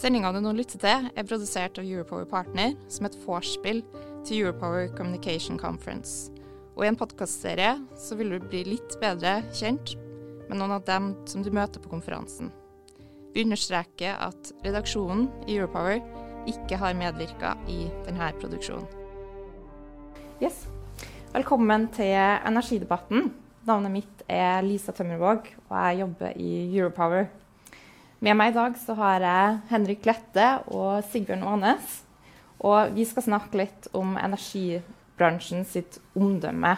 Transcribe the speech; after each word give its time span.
Sendinga 0.00 0.30
du 0.32 0.38
nå 0.40 0.54
lytter 0.56 0.80
til, 0.80 1.08
er 1.12 1.26
produsert 1.28 1.76
av 1.76 1.84
Europower 1.84 2.24
Partner 2.24 2.70
som 2.88 3.04
et 3.04 3.16
vorspiel 3.20 3.82
til 4.24 4.46
Europower 4.46 4.86
Communication 4.96 5.58
Conference. 5.60 6.30
Og 6.72 6.86
i 6.86 6.88
en 6.88 6.96
podkastserie 6.96 7.74
så 8.00 8.16
vil 8.16 8.32
du 8.32 8.46
bli 8.46 8.62
litt 8.64 8.94
bedre 9.02 9.42
kjent 9.52 9.92
med 10.48 10.56
noen 10.56 10.72
av 10.78 10.86
dem 10.86 11.10
som 11.28 11.44
du 11.44 11.50
møter 11.52 11.84
på 11.84 11.92
konferansen. 11.92 12.48
Vi 13.34 13.44
understreker 13.44 14.16
at 14.24 14.48
redaksjonen 14.64 15.26
i 15.44 15.58
Europower 15.58 16.00
ikke 16.48 16.80
har 16.80 16.96
medvirka 16.96 17.52
i 17.68 17.82
denne 18.06 18.30
produksjonen. 18.40 18.88
Yes. 20.40 20.62
Velkommen 21.34 21.90
til 21.92 22.16
energidebatten. 22.16 23.34
Navnet 23.68 23.98
mitt 23.98 24.24
er 24.32 24.64
Lisa 24.64 24.96
Tømmervåg, 24.96 25.52
og 25.68 25.76
jeg 25.76 26.00
jobber 26.00 26.40
i 26.40 26.54
Europower. 26.72 27.28
Med 28.20 28.36
meg 28.36 28.50
i 28.50 28.56
dag 28.58 28.74
så 28.76 28.92
har 28.98 29.22
jeg 29.24 29.52
Henrik 29.70 30.04
Lette 30.04 30.46
og 30.68 30.98
Sigbjørn 31.08 31.44
Aanes. 31.54 32.02
Og 32.60 32.92
vi 32.92 33.06
skal 33.08 33.24
snakke 33.24 33.62
litt 33.62 33.88
om 33.96 34.12
energibransjen 34.20 35.64
sitt 35.64 35.96
omdømme. 36.12 36.74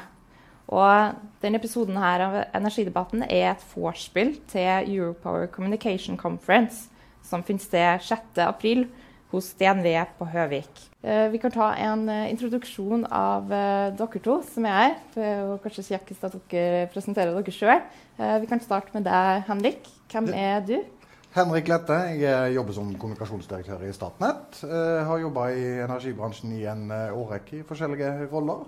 Og 0.71 1.17
denne 1.43 1.59
episoden 1.59 1.99
her 1.99 2.23
av 2.29 2.37
Energidebatten 2.61 3.27
er 3.27 3.57
et 3.57 3.67
vorspiel 3.73 4.37
til 4.55 4.95
Europower 4.95 5.51
Communication 5.51 6.15
Conference, 6.15 6.87
som 7.27 7.43
finner 7.43 7.67
sted 7.67 8.07
6.4 8.07 8.87
hos 9.35 9.51
DNV 9.59 9.91
på 10.21 10.31
Høvik. 10.31 10.87
Eh, 11.03 11.27
vi 11.33 11.43
kan 11.43 11.51
ta 11.51 11.73
en 11.75 12.07
eh, 12.07 12.29
introduksjon 12.31 13.09
av 13.11 13.51
eh, 13.51 13.91
dere 13.99 14.23
to 14.23 14.39
som 14.47 14.71
er 14.71 14.79
her. 14.79 14.99
Er 15.19 15.55
kanskje 15.67 15.89
kjekkest 15.91 16.31
at 16.31 16.39
dere 16.55 16.87
presenterer 16.95 17.35
dere 17.35 17.59
sjøl. 17.59 17.83
Vi 18.15 18.47
kan 18.47 18.63
starte 18.63 18.95
med 18.95 19.09
deg, 19.11 19.49
Henrik. 19.51 19.89
Hvem 20.13 20.31
er 20.39 20.61
du? 20.69 20.77
Henrik 21.33 21.69
Lette. 21.71 21.97
Jeg 22.21 22.53
jobber 22.53 22.75
som 22.77 22.91
kommunikasjonsdirektør 23.01 23.87
i 23.89 23.93
Statnett. 23.97 24.59
Jeg 24.69 25.05
har 25.09 25.21
jobba 25.23 25.47
i 25.57 25.63
energibransjen 25.81 26.51
i 26.59 26.67
en 26.69 26.91
eh, 26.93 27.15
årrekke 27.17 27.63
i 27.63 27.65
forskjellige 27.65 28.27
roller. 28.29 28.67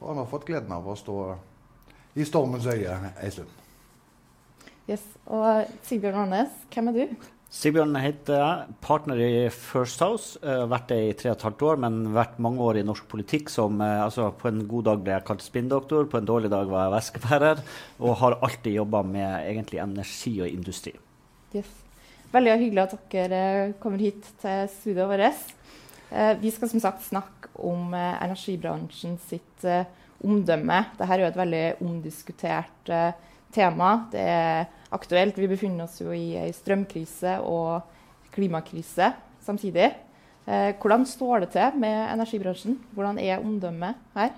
Og 0.00 0.08
har 0.08 0.16
nå 0.18 0.24
fått 0.26 0.48
gleden 0.48 0.72
av 0.74 0.88
å 0.88 0.96
stå 0.98 1.18
i 2.18 2.26
stormens 2.26 2.66
øye 2.66 2.96
en 3.12 3.36
stund. 3.36 3.52
Yes. 4.90 5.04
Og 5.30 5.68
Sigbjørn 5.86 6.24
Arnes, 6.24 6.56
hvem 6.74 6.90
er 6.90 6.96
du? 6.96 7.28
Sigbjørn 7.52 7.94
heter 8.00 8.40
jeg, 8.40 8.74
partner 8.82 9.22
i 9.22 9.30
First 9.54 10.02
House. 10.02 10.40
Jeg 10.42 10.64
har 10.64 10.72
vært 10.72 10.90
det 10.90 10.98
i 11.04 11.14
tre 11.20 11.30
og 11.30 11.36
et 11.36 11.46
halvt 11.46 11.64
år, 11.68 11.80
men 11.84 12.00
vært 12.16 12.42
mange 12.42 12.66
år 12.66 12.80
i 12.80 12.84
norsk 12.88 13.06
politikk 13.12 13.52
som 13.52 13.78
eh, 13.78 14.00
altså 14.02 14.32
På 14.42 14.50
en 14.50 14.64
god 14.66 14.90
dag 14.90 15.06
ble 15.06 15.14
jeg 15.14 15.26
kalt 15.30 15.46
spinndoktor, 15.46 16.10
på 16.10 16.18
en 16.18 16.26
dårlig 16.26 16.50
dag 16.50 16.66
var 16.66 16.88
jeg 16.88 16.96
væskebærer. 16.96 17.62
Og 18.02 18.18
har 18.24 18.40
alltid 18.42 18.80
jobba 18.80 19.06
med 19.06 19.38
egentlig 19.52 19.84
energi 19.86 20.34
og 20.42 20.50
industri. 20.50 20.96
Yes. 21.54 21.81
Veldig 22.32 22.52
hyggelig 22.62 22.80
at 22.86 22.92
dere 23.12 23.40
eh, 23.66 23.72
kommer 23.80 24.00
hit 24.00 24.24
til 24.40 24.68
studioet 24.72 25.10
vårt. 25.10 25.50
Eh, 26.08 26.30
vi 26.40 26.52
skal 26.52 26.70
som 26.70 26.80
sagt 26.80 27.04
snakke 27.04 27.50
om 27.60 27.92
eh, 27.92 28.14
energibransjen 28.24 29.18
sitt 29.20 29.66
omdømme. 30.24 30.78
Dette 30.96 31.10
er 31.12 31.20
jo 31.20 31.28
et 31.28 31.36
veldig 31.36 31.64
omdiskutert 31.84 32.92
tema. 33.52 33.90
Det 34.12 34.22
er 34.22 34.70
aktuelt. 34.94 35.36
Vi 35.36 35.50
befinner 35.50 35.84
oss 35.84 35.98
jo 36.00 36.14
i 36.14 36.38
ei 36.40 36.54
strømkrise 36.56 37.36
og 37.44 37.82
klimakrise 38.32 39.10
samtidig. 39.44 39.90
Hvordan 40.46 41.04
står 41.06 41.44
det 41.44 41.50
til 41.56 41.82
med 41.82 41.98
energibransjen? 42.14 42.78
Hvordan 42.94 43.18
er 43.22 43.42
omdømmet 43.42 43.98
her? 44.14 44.30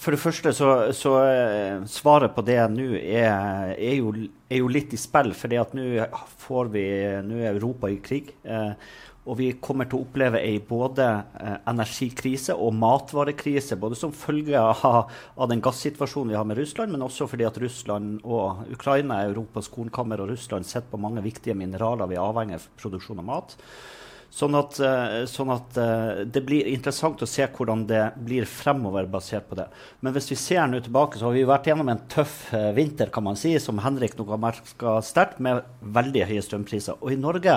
For 0.00 0.14
det 0.14 0.20
første 0.22 0.52
så, 0.56 0.70
så 0.96 1.12
svaret 1.90 2.32
på 2.32 2.44
det 2.46 2.56
nå 2.72 2.86
er, 2.96 3.74
er, 3.74 3.94
jo, 3.98 4.14
er, 4.48 4.56
jo, 4.62 4.70
litt 4.72 4.94
i 4.96 5.00
spill. 5.00 5.34
For 5.36 5.52
nå 5.76 6.08
får 6.46 6.72
vi 6.72 6.86
Nå 7.26 7.42
er 7.42 7.52
Europa 7.52 7.90
i 7.92 8.00
krig. 8.04 8.32
Eh, 8.44 8.72
og 9.28 9.36
vi 9.36 9.50
kommer 9.60 9.84
til 9.86 9.98
å 9.98 10.04
oppleve 10.06 10.40
ei 10.40 10.56
både 10.64 11.04
eh, 11.36 11.56
energikrise 11.68 12.56
og 12.56 12.72
matvarekrise. 12.80 13.76
Både 13.80 13.98
som 13.98 14.14
følge 14.16 14.58
av, 14.58 15.12
av, 15.36 15.46
den 15.52 15.60
gassituasjonen 15.62 16.32
vi 16.32 16.38
har 16.40 16.48
med 16.48 16.58
Russland, 16.58 16.94
men 16.94 17.04
også 17.04 17.28
fordi 17.30 17.46
at 17.46 17.60
Russland 17.60 18.24
og 18.24 18.64
Ukraina 18.72 19.20
Europas 19.28 19.68
kornkammer, 19.72 20.24
og 20.24 20.32
Russland 20.32 20.66
sitter 20.66 20.88
på 20.90 21.02
mange 21.02 21.22
viktige 21.24 21.58
mineraler 21.58 22.08
vi 22.08 22.16
er 22.16 22.24
avhengig 22.24 22.56
av 22.56 22.68
produksjon 22.80 23.20
av 23.20 23.28
mat. 23.28 23.58
Sånn 24.30 24.54
at, 24.54 24.76
eh, 24.78 25.24
sånn 25.26 25.50
at, 25.50 25.76
eh, 25.76 26.22
det 26.22 26.44
blir 26.46 26.68
interessant 26.70 27.18
å 27.18 27.26
se 27.26 27.48
hvordan 27.50 27.82
det 27.88 28.02
blir 28.14 28.46
fremover 28.46 29.08
basert 29.10 29.48
på 29.50 29.58
det. 29.58 29.66
Men 30.00 30.14
hvis 30.14 30.30
vi 30.30 30.38
ser 30.38 30.68
nå 30.70 30.78
tilbake, 30.84 31.18
så 31.18 31.26
har 31.26 31.34
vi 31.34 31.42
vært 31.48 31.66
gjennom 31.66 31.90
en 31.90 32.04
tøff 32.08 32.54
eh, 32.54 32.70
vinter, 32.76 33.10
kan 33.10 33.26
man 33.26 33.34
si, 33.34 33.56
som 33.58 33.82
Henrik 33.82 34.14
nok 34.16 34.30
har 34.30 34.38
merka 34.38 34.94
sterkt, 35.02 35.40
med 35.42 35.64
veldig 35.82 36.28
høye 36.30 36.44
strømpriser. 36.46 37.02
Og 37.02 37.10
i 37.10 37.18
Norge 37.18 37.56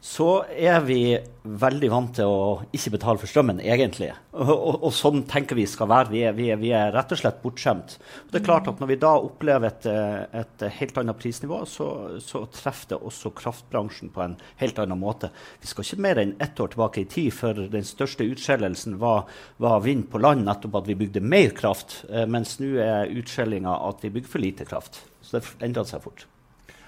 så 0.00 0.44
er 0.52 0.82
vi 0.84 1.00
veldig 1.42 1.88
vant 1.90 2.12
til 2.18 2.30
å 2.30 2.42
ikke 2.74 2.92
betale 2.94 3.20
for 3.20 3.30
strømmen, 3.30 3.58
egentlig. 3.64 4.12
Og, 4.36 4.52
og, 4.52 4.76
og 4.86 4.92
sånn 4.94 5.24
tenker 5.28 5.58
vi 5.58 5.64
skal 5.70 5.88
være. 5.90 6.12
Vi 6.12 6.20
er, 6.28 6.36
vi 6.36 6.48
er, 6.52 6.60
vi 6.60 6.70
er 6.76 6.92
rett 6.94 7.14
og 7.14 7.20
slett 7.20 7.40
bortskjemt. 7.42 7.96
Og 8.26 8.34
det 8.34 8.40
er 8.40 8.46
klart 8.46 8.70
at 8.70 8.82
Når 8.82 8.90
vi 8.92 8.98
da 9.02 9.14
opplever 9.16 9.70
et, 9.70 9.88
et 10.36 10.66
helt 10.78 11.00
annet 11.02 11.18
prisnivå, 11.18 11.62
så, 11.70 11.88
så, 12.22 12.44
treffer 12.52 12.92
det 12.92 13.00
også 13.00 13.32
kraftbransjen 13.38 14.12
på 14.14 14.22
en 14.26 14.38
helt 14.62 14.78
annen 14.82 15.00
måte. 15.00 15.32
Vi 15.62 15.70
skal 15.70 15.88
ikke 15.88 16.06
mer 16.06 16.22
enn 16.22 16.36
ett 16.44 16.60
år 16.62 16.74
tilbake 16.74 17.02
i 17.02 17.10
tid 17.16 17.32
før 17.34 17.66
den 17.72 17.86
største 17.88 18.28
utskjellelsen 18.28 19.00
var, 19.02 19.26
var 19.62 19.82
vind 19.86 20.06
på 20.12 20.22
land, 20.22 20.46
nettopp 20.46 20.82
at 20.82 20.90
vi 20.92 21.00
bygde 21.02 21.24
mer 21.24 21.54
kraft, 21.56 22.02
eh, 22.12 22.28
mens 22.30 22.58
nå 22.62 22.76
er 22.84 23.12
utskjellinga 23.16 23.74
at 23.88 24.06
vi 24.06 24.14
bygger 24.18 24.36
for 24.36 24.44
lite 24.44 24.68
kraft. 24.68 25.02
Så 25.24 25.38
det 25.38 25.46
endret 25.66 25.90
seg 25.90 26.04
fort. 26.04 26.28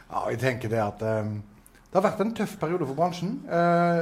Ja, 0.08 0.28
jeg 0.30 0.44
tenker 0.44 0.70
det 0.70 0.84
at... 0.86 1.08
Um 1.08 1.38
det 1.88 1.97
har 1.97 2.04
vært 2.04 2.19
en 2.21 2.34
tøff 2.37 2.59
periode 2.60 2.84
for 2.84 2.93
bransjen. 2.99 3.31
Eh, 3.49 3.99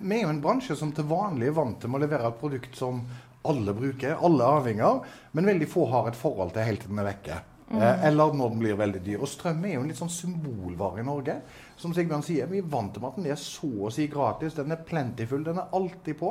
vi 0.00 0.16
er 0.16 0.24
jo 0.24 0.32
en 0.32 0.40
bransje 0.42 0.74
som 0.78 0.90
til 0.94 1.06
vanlig 1.06 1.46
er 1.52 1.54
vant 1.54 1.76
til 1.78 1.92
å 1.94 2.00
levere 2.02 2.26
et 2.32 2.40
produkt 2.40 2.74
som 2.74 3.04
alle 3.48 3.72
bruker, 3.76 4.16
alle 4.26 4.42
er 4.42 4.56
avhengig 4.58 4.82
av, 4.82 5.04
men 5.38 5.46
veldig 5.46 5.68
få 5.70 5.84
har 5.92 6.08
et 6.10 6.18
forhold 6.18 6.50
til 6.56 6.66
helt 6.66 6.82
til 6.82 6.90
den 6.90 6.98
er 7.04 7.10
vekke. 7.12 7.36
Mm. 7.68 7.78
Eh, 7.78 8.06
eller 8.08 8.34
når 8.34 8.48
den 8.50 8.62
blir 8.64 8.80
veldig 8.80 9.02
dyr. 9.04 9.20
Og 9.22 9.30
strøm 9.30 9.62
er 9.68 9.74
jo 9.76 9.82
en 9.84 9.90
litt 9.92 10.00
sånn 10.00 10.10
symbolvare 10.10 11.02
i 11.02 11.06
Norge. 11.06 11.36
Som 11.78 11.94
Sigbjørn 11.94 12.26
sier, 12.26 12.50
vi 12.50 12.58
er 12.62 12.72
vant 12.72 12.92
til 12.96 13.06
at 13.06 13.16
den 13.20 13.30
er 13.30 13.38
så 13.40 13.70
å 13.86 13.90
si 13.94 14.04
gratis. 14.10 14.56
Den 14.56 14.74
er 14.74 14.86
plentiful, 14.88 15.42
den 15.46 15.60
er 15.62 15.72
alltid 15.78 16.14
på. 16.18 16.30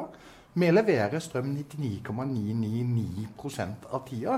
Vi 0.58 0.68
leverer 0.74 1.20
strøm 1.22 1.50
99,999% 1.54 3.86
av 3.94 4.02
tida. 4.10 4.34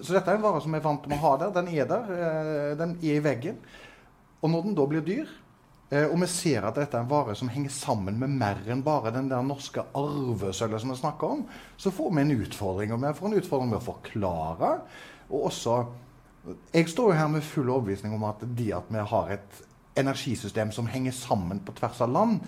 Så 0.00 0.10
dette 0.14 0.28
er 0.32 0.36
en 0.38 0.46
vare 0.46 0.60
som 0.64 0.72
vi 0.72 0.78
er 0.80 0.88
vant 0.88 1.02
til 1.04 1.14
å 1.14 1.22
ha 1.22 1.32
der. 1.44 1.50
Den 1.60 1.68
er 1.74 1.84
der. 1.90 2.02
Eh, 2.16 2.72
den 2.80 2.92
er 2.98 3.14
i 3.14 3.22
veggen. 3.22 3.56
Og 4.40 4.48
når 4.50 4.60
den 4.64 4.78
da 4.78 4.84
blir 4.88 5.02
dyr, 5.04 5.28
Eh, 5.90 6.06
og 6.06 6.20
vi 6.22 6.28
ser 6.30 6.66
at 6.66 6.76
dette 6.78 6.94
er 6.94 7.02
en 7.02 7.10
vare 7.10 7.34
som 7.38 7.50
henger 7.50 7.72
sammen 7.74 8.18
med 8.20 8.36
mer 8.38 8.60
enn 8.70 8.84
bare 8.86 9.10
den 9.14 9.30
der 9.30 9.42
norske 9.42 9.82
arvesølvet 9.98 10.82
som 10.82 10.92
vi 10.92 10.98
snakker 11.00 11.34
om. 11.36 11.42
Så 11.76 11.90
får 11.94 12.12
vi 12.14 12.22
en 12.22 12.36
utfordring. 12.36 12.94
Og 12.94 13.02
vi 13.02 13.16
får 13.18 13.30
en 13.30 13.40
utfordring 13.40 13.72
med 13.72 13.80
å 13.80 13.88
forklare. 13.90 14.76
Og 15.30 15.50
også 15.50 15.82
Jeg 16.72 16.88
står 16.88 17.10
jo 17.10 17.18
her 17.18 17.26
med 17.28 17.42
full 17.44 17.68
overbevisning 17.68 18.14
om 18.16 18.22
at 18.24 18.40
det 18.56 18.70
at 18.72 18.86
vi 18.88 19.02
har 19.10 19.32
et 19.34 19.58
energisystem 20.00 20.70
som 20.72 20.86
henger 20.88 21.12
sammen 21.12 21.60
på 21.60 21.74
tvers 21.76 22.00
av 22.00 22.08
land, 22.08 22.38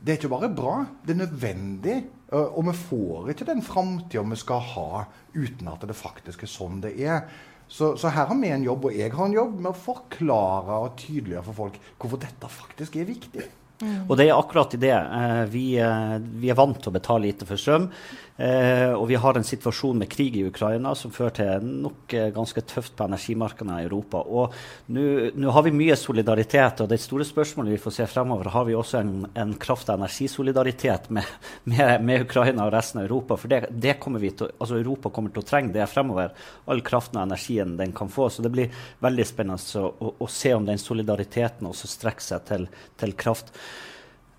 det 0.00 0.12
er 0.12 0.16
ikke 0.16 0.30
bare 0.32 0.48
bra, 0.56 0.86
det 1.04 1.12
er 1.12 1.20
nødvendig. 1.20 1.96
Og 2.32 2.64
vi 2.70 2.72
får 2.72 3.28
ikke 3.34 3.48
den 3.50 3.60
framtida 3.62 4.24
vi 4.24 4.38
skal 4.40 4.64
ha 4.72 5.04
uten 5.34 5.68
at 5.68 5.84
det 5.84 5.98
faktisk 5.98 6.46
er 6.46 6.50
sånn 6.50 6.80
det 6.80 6.94
er. 6.96 7.28
Så, 7.68 7.96
så, 7.98 8.08
her 8.14 8.28
har 8.30 8.38
vi 8.40 8.50
en 8.54 8.64
jobb, 8.64 8.88
og 8.88 8.94
jeg 8.94 9.12
har 9.12 9.26
en 9.26 9.34
jobb 9.34 9.54
med 9.58 9.72
å 9.72 9.78
forklare 9.78 10.80
og 10.84 10.98
tydeliggjøre 11.00 11.46
for 11.48 11.60
folk 11.64 11.78
hvorfor 11.98 12.20
dette 12.22 12.50
faktisk 12.50 12.98
er 13.00 13.08
viktig. 13.08 13.46
Mm. 13.82 14.06
Og 14.06 14.14
det 14.16 14.28
er 14.28 14.38
akkurat 14.38 14.72
i 14.72 14.80
det. 14.80 14.94
Eh, 14.94 15.42
vi, 15.52 15.64
eh, 15.82 16.14
vi, 16.40 16.48
er 16.52 16.56
vant 16.56 16.78
til 16.80 16.92
å 16.92 16.94
betale 16.94 17.26
lite 17.26 17.48
for 17.48 17.60
strøm. 17.60 17.90
Eh, 18.36 18.92
og 18.92 19.06
vi 19.08 19.16
har 19.16 19.38
en 19.38 19.46
situasjon 19.46 19.96
med 19.96 20.10
krig 20.12 20.34
i 20.36 20.42
Ukraina 20.44 20.90
som 20.98 21.12
fører 21.12 21.32
til 21.38 21.68
nok 21.86 22.12
eh, 22.12 22.28
ganske 22.34 22.60
tøft 22.68 22.92
på 22.98 23.06
energimarkedene 23.08 23.78
i 23.80 23.86
Europa. 23.86 24.20
Og 24.20 24.52
nå 24.92 25.54
har 25.54 25.64
vi 25.64 25.72
mye 25.72 25.96
solidaritet, 25.96 26.82
og 26.84 26.90
det 26.90 27.00
store 27.00 27.24
spørsmålet 27.24 27.72
vi 27.72 27.80
får 27.80 27.96
se 27.96 28.08
fremover, 28.12 28.52
har 28.52 28.68
vi 28.68 28.76
også 28.76 29.00
en, 29.00 29.14
en 29.32 29.56
kraft- 29.60 29.88
og 29.88 29.96
energisolidaritet 30.02 31.08
med, 31.16 31.32
med, 31.72 32.04
med, 32.04 32.26
Ukraina 32.28 32.66
og 32.66 32.74
resten 32.76 33.00
av 33.00 33.08
Europa. 33.08 33.40
For 33.40 33.52
det, 33.52 33.62
det 33.72 33.96
kommer 34.04 34.20
til, 34.20 34.52
altså 34.58 34.82
Europa 34.82 35.14
kommer 35.16 35.32
til 35.32 35.44
å 35.44 35.48
trenge 35.48 35.72
det 35.72 35.88
fremover. 35.88 36.36
All 36.68 36.84
kraften 36.84 37.22
og 37.22 37.30
energien 37.30 37.76
den 37.80 37.96
kan 37.96 38.12
få. 38.12 38.28
Så 38.28 38.44
det 38.44 38.52
blir 38.52 38.84
veldig 39.00 39.28
spennende 39.32 39.80
å, 39.80 39.88
å, 39.96 40.14
å 40.26 40.28
se 40.30 40.52
om 40.52 40.68
den 40.68 40.80
solidariteten 40.82 41.72
også 41.72 41.88
strekker 41.88 42.32
seg 42.34 42.48
til, 42.50 42.72
til 43.00 43.16
kraft. 43.16 43.54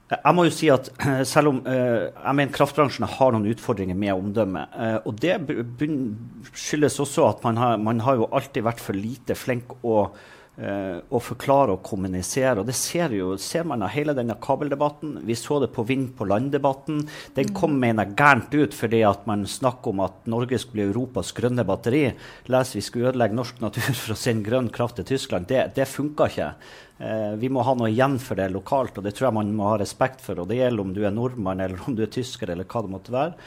Jeg 0.08 0.36
må 0.38 0.46
jo 0.48 0.52
si 0.56 0.70
at 0.72 0.88
selv 1.28 1.52
om 1.52 1.58
eh, 1.68 2.08
jeg 2.08 2.36
mener 2.40 2.56
kraftbransjen 2.56 3.08
har 3.12 3.34
noen 3.36 3.50
utfordringer 3.52 3.98
med 4.00 4.14
omdømmet, 4.16 4.78
eh, 4.80 4.98
og 5.04 5.18
det 5.20 5.36
skyldes 6.56 7.00
også 7.04 7.26
at 7.28 7.44
man 7.44 7.60
har, 7.60 7.76
man 7.82 8.00
har 8.06 8.22
jo 8.22 8.30
alltid 8.32 8.64
vært 8.64 8.84
for 8.84 8.96
lite 8.96 9.36
flink 9.36 9.76
å 9.84 10.06
Uh, 10.58 11.04
å 11.14 11.20
forklare 11.22 11.76
og 11.76 11.84
kommunisere. 11.86 12.64
og 12.64 12.66
Det 12.66 12.74
ser, 12.74 13.12
jo, 13.14 13.36
ser 13.38 13.68
man 13.70 13.84
av 13.86 13.92
hele 13.94 14.16
denne 14.18 14.34
kabeldebatten. 14.42 15.20
Vi 15.30 15.36
så 15.38 15.60
det 15.62 15.68
på 15.76 15.84
vind 15.86 16.16
på 16.18 16.26
land-debatten. 16.26 17.04
Den 17.36 17.52
kom 17.54 17.76
mener 17.78 18.10
gærent 18.18 18.50
ut 18.58 18.74
fordi 18.74 19.04
at 19.06 19.28
man 19.30 19.46
snakker 19.46 19.94
om 19.94 20.02
at 20.08 20.26
Norge 20.26 20.58
skulle 20.58 20.80
bli 20.80 20.88
Europas 20.88 21.30
grønne 21.38 21.62
batteri. 21.62 22.08
Les 22.50 22.74
vi 22.74 22.82
skulle 22.82 23.12
ødelegge 23.12 23.38
norsk 23.38 23.62
natur 23.62 23.92
for 23.92 24.16
å 24.16 24.18
sende 24.18 24.50
grønn 24.50 24.74
kraft 24.74 24.98
til 24.98 25.06
Tyskland. 25.14 25.46
Det, 25.46 25.62
det 25.78 25.86
funka 25.94 26.32
ikke. 26.34 26.50
Uh, 26.98 27.38
vi 27.38 27.54
må 27.54 27.62
ha 27.62 27.78
noe 27.78 27.94
igjen 27.94 28.18
for 28.18 28.42
det 28.42 28.50
lokalt, 28.50 28.98
og 28.98 29.06
det 29.06 29.14
tror 29.14 29.30
jeg 29.30 29.38
man 29.38 29.54
må 29.62 29.70
ha 29.70 29.78
respekt 29.78 30.26
for. 30.26 30.42
og 30.42 30.50
Det 30.50 30.58
gjelder 30.58 30.88
om 30.88 30.98
du 30.98 31.04
er 31.06 31.14
nordmann 31.14 31.62
eller 31.62 31.86
om 31.86 31.94
du 31.94 32.02
er 32.08 32.14
tysker 32.18 32.50
eller 32.50 32.66
hva 32.66 32.82
det 32.82 32.96
måtte 32.98 33.14
være. 33.14 33.38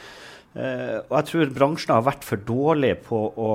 Uh, 0.55 0.97
og 1.09 1.15
jeg 1.19 1.33
tror 1.33 1.55
bransjen 1.59 1.97
har 1.97 2.07
vært 2.07 2.23
for 2.23 2.39
dårlig 2.55 3.01
på 3.03 3.25
å 3.35 3.53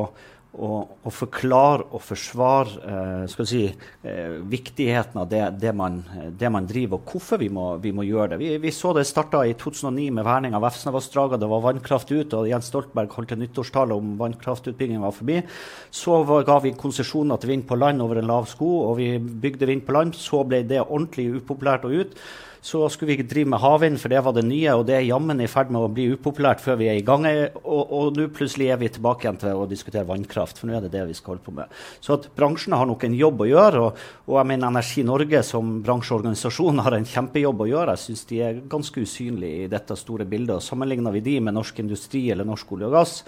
å, 0.56 1.10
forklare 1.12 1.86
og 1.94 2.02
forsvare 2.04 3.24
eh, 3.26 3.44
si, 3.48 3.62
eh, 4.02 4.36
viktigheten 4.48 5.20
av 5.20 5.28
det, 5.30 5.42
det, 5.60 5.72
man, 5.76 6.00
det, 6.38 6.50
man, 6.52 6.66
driver, 6.68 7.00
og 7.00 7.12
hvorfor 7.12 7.40
vi 7.42 7.50
må, 7.52 7.66
vi 7.82 7.92
må 7.96 8.06
gjøre 8.06 8.34
det. 8.34 8.40
Vi, 8.40 8.50
vi 8.62 8.72
så 8.74 8.94
det 8.96 9.06
starta 9.08 9.42
i 9.46 9.54
2009 9.58 10.08
med 10.16 10.26
verning 10.26 10.56
av 10.56 10.64
Vefsnavassdraget. 10.66 11.42
Det 11.42 11.50
var 11.50 11.64
vannkraft 11.64 12.12
ut, 12.14 12.38
og 12.38 12.48
Jens 12.50 12.70
Stoltenberg 12.72 13.12
holdt 13.16 13.36
en 13.36 13.42
nyttårstale 13.44 13.96
om 13.96 14.16
vannkraftutbyggingen 14.20 15.04
var 15.04 15.14
forbi. 15.16 15.42
Så 15.90 16.22
var, 16.28 16.46
ga 16.48 16.58
vi 16.64 16.74
konsesjoner 16.78 17.40
til 17.42 17.54
vind 17.54 17.68
på 17.68 17.78
land 17.78 18.04
over 18.04 18.22
en 18.22 18.30
lav 18.30 18.48
sko, 18.50 18.72
og 18.88 18.98
vi 19.00 19.12
bygde 19.18 19.70
vind 19.70 19.86
på 19.86 19.96
land. 19.96 20.16
Så 20.16 20.42
ble 20.48 20.64
det 20.66 20.82
ordentlig 20.86 21.30
upopulært 21.36 21.88
og 21.88 22.00
ut 22.02 22.20
så 22.66 22.80
skulle 22.90 23.12
vi 23.12 23.14
ikke 23.20 23.28
drive 23.30 23.50
med 23.52 23.60
havvind, 23.62 23.98
for 24.02 24.10
det 24.10 24.20
var 24.26 24.34
det 24.34 24.42
nye, 24.42 24.72
og 24.74 24.88
det 24.88 24.96
er 24.96 25.04
jammen 25.06 25.38
i 25.42 25.46
ferd 25.50 25.68
med 25.70 25.84
å 25.86 25.90
bli 25.92 26.08
upopulært 26.16 26.64
før 26.64 26.80
vi 26.80 26.88
er 26.90 26.98
i 26.98 27.04
gang. 27.06 27.26
Og, 27.60 27.92
og 27.94 28.18
nå 28.18 28.26
plutselig 28.34 28.72
er 28.74 28.80
vi 28.80 28.88
tilbake 28.90 29.22
igjen 29.22 29.38
til 29.38 29.60
å 29.60 29.68
diskutere 29.70 30.06
vannkraft, 30.08 30.58
for 30.58 30.66
nå 30.66 30.74
er 30.74 30.82
det 30.82 30.90
det 30.96 31.04
vi 31.06 31.14
skal 31.14 31.36
holde 31.36 31.44
på 31.46 31.54
med. 31.54 31.76
Så 32.02 32.16
at 32.16 32.26
bransjen 32.34 32.74
har 32.74 32.88
nok 32.90 33.06
en 33.06 33.14
jobb 33.14 33.44
å 33.44 33.48
gjøre, 33.52 33.84
og, 33.86 34.02
og 34.26 34.40
jeg 34.40 34.50
mener 34.50 34.72
Energi 34.72 35.06
Norge 35.06 35.44
som 35.46 35.76
bransjeorganisasjon 35.86 36.82
har 36.88 36.98
en 36.98 37.08
kjempejobb 37.12 37.62
å 37.62 37.70
gjøre. 37.70 37.94
Jeg 37.94 38.04
syns 38.08 38.26
de 38.32 38.42
er 38.48 38.62
ganske 38.74 39.06
usynlige 39.06 39.62
i 39.62 39.72
dette 39.76 40.00
store 40.02 40.26
bildet. 40.26 40.58
og 40.58 40.66
Sammenligner 40.66 41.14
vi 41.14 41.22
de 41.28 41.38
med 41.46 41.54
norsk 41.54 41.84
industri 41.84 42.26
eller 42.34 42.48
norsk 42.50 42.74
olje 42.74 42.90
og 42.90 42.98
gass, 42.98 43.18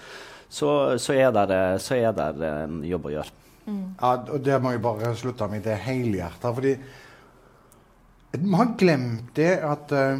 så, 0.51 0.73
så 0.99 1.15
er 1.15 1.31
det 1.31 2.55
en 2.57 2.81
jobb 2.83 3.07
å 3.07 3.19
gjøre. 3.21 3.37
Mm. 3.69 3.83
Ja, 4.01 4.17
og 4.19 4.41
Det 4.43 4.59
må 4.59 4.75
jeg 4.75 4.83
bare 4.83 5.15
slutte 5.15 5.47
med 5.47 5.63
det 5.63 5.79
helhjertet. 5.87 6.89
Vi 8.31 8.53
har 8.53 8.75
glemt 8.77 9.31
det 9.37 9.55
at 9.65 9.93
uh, 9.95 10.19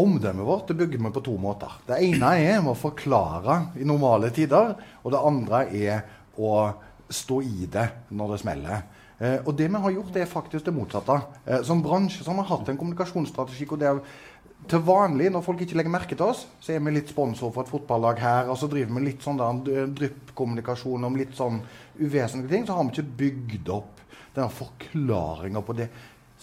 omdømmet 0.00 0.46
vårt 0.46 0.70
det 0.70 0.78
bygger 0.80 1.02
vi 1.04 1.12
på 1.12 1.24
to 1.24 1.36
måter. 1.40 1.74
Det 1.86 2.00
ene 2.00 2.32
er 2.40 2.64
å 2.64 2.76
forklare 2.78 3.58
i 3.76 3.84
normale 3.88 4.32
tider, 4.32 4.72
og 5.02 5.12
det 5.12 5.20
andre 5.20 5.66
er 5.68 6.02
å 6.40 6.54
stå 7.12 7.42
i 7.44 7.68
det 7.68 7.88
når 8.16 8.34
det 8.34 8.42
smeller. 8.44 8.84
Uh, 9.20 9.38
og 9.44 9.54
det 9.58 9.68
vi 9.68 9.82
har 9.84 9.96
gjort, 9.98 10.12
det 10.14 10.24
er 10.24 10.32
faktisk 10.32 10.68
det 10.68 10.76
motsatte. 10.76 11.18
Uh, 11.44 11.60
som 11.66 11.84
bransje 11.84 12.24
så 12.24 12.32
har 12.32 12.40
vi 12.40 12.50
hatt 12.54 12.72
en 12.72 12.80
kommunikasjonsstrategi 12.80 13.68
hvor 13.68 13.80
det 13.80 13.90
er 13.92 14.04
til 14.70 14.82
vanlig, 14.86 15.28
når 15.34 15.42
folk 15.44 15.62
ikke 15.64 15.74
legger 15.78 15.92
merke 15.92 16.16
til 16.16 16.28
oss, 16.30 16.44
så 16.62 16.74
er 16.74 16.82
vi 16.84 16.94
litt 16.94 17.10
sponsor 17.10 17.50
for 17.50 17.64
et 17.64 17.72
fotballag 17.72 18.20
her, 18.22 18.50
og 18.52 18.58
så 18.60 18.68
driver 18.70 18.94
vi 18.94 19.08
litt 19.08 19.24
sånn 19.24 19.40
dryppkommunikasjon 19.66 21.08
om 21.08 21.18
litt 21.18 21.34
sånn 21.34 21.58
uvesentlige 21.98 22.52
ting. 22.52 22.66
Så 22.68 22.76
har 22.76 22.86
vi 22.86 22.94
ikke 22.94 23.16
bygd 23.24 23.72
opp 23.74 24.02
denne 24.32 24.48
forklaringa 24.54 25.62
på 25.66 25.76
det 25.76 25.88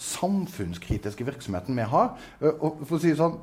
samfunnskritiske 0.00 1.26
virksomheten 1.28 1.76
vi 1.76 1.86
har. 1.92 2.14
Og 2.50 2.82
for 2.86 2.96
å 2.96 3.02
si 3.02 3.12
sånn 3.18 3.38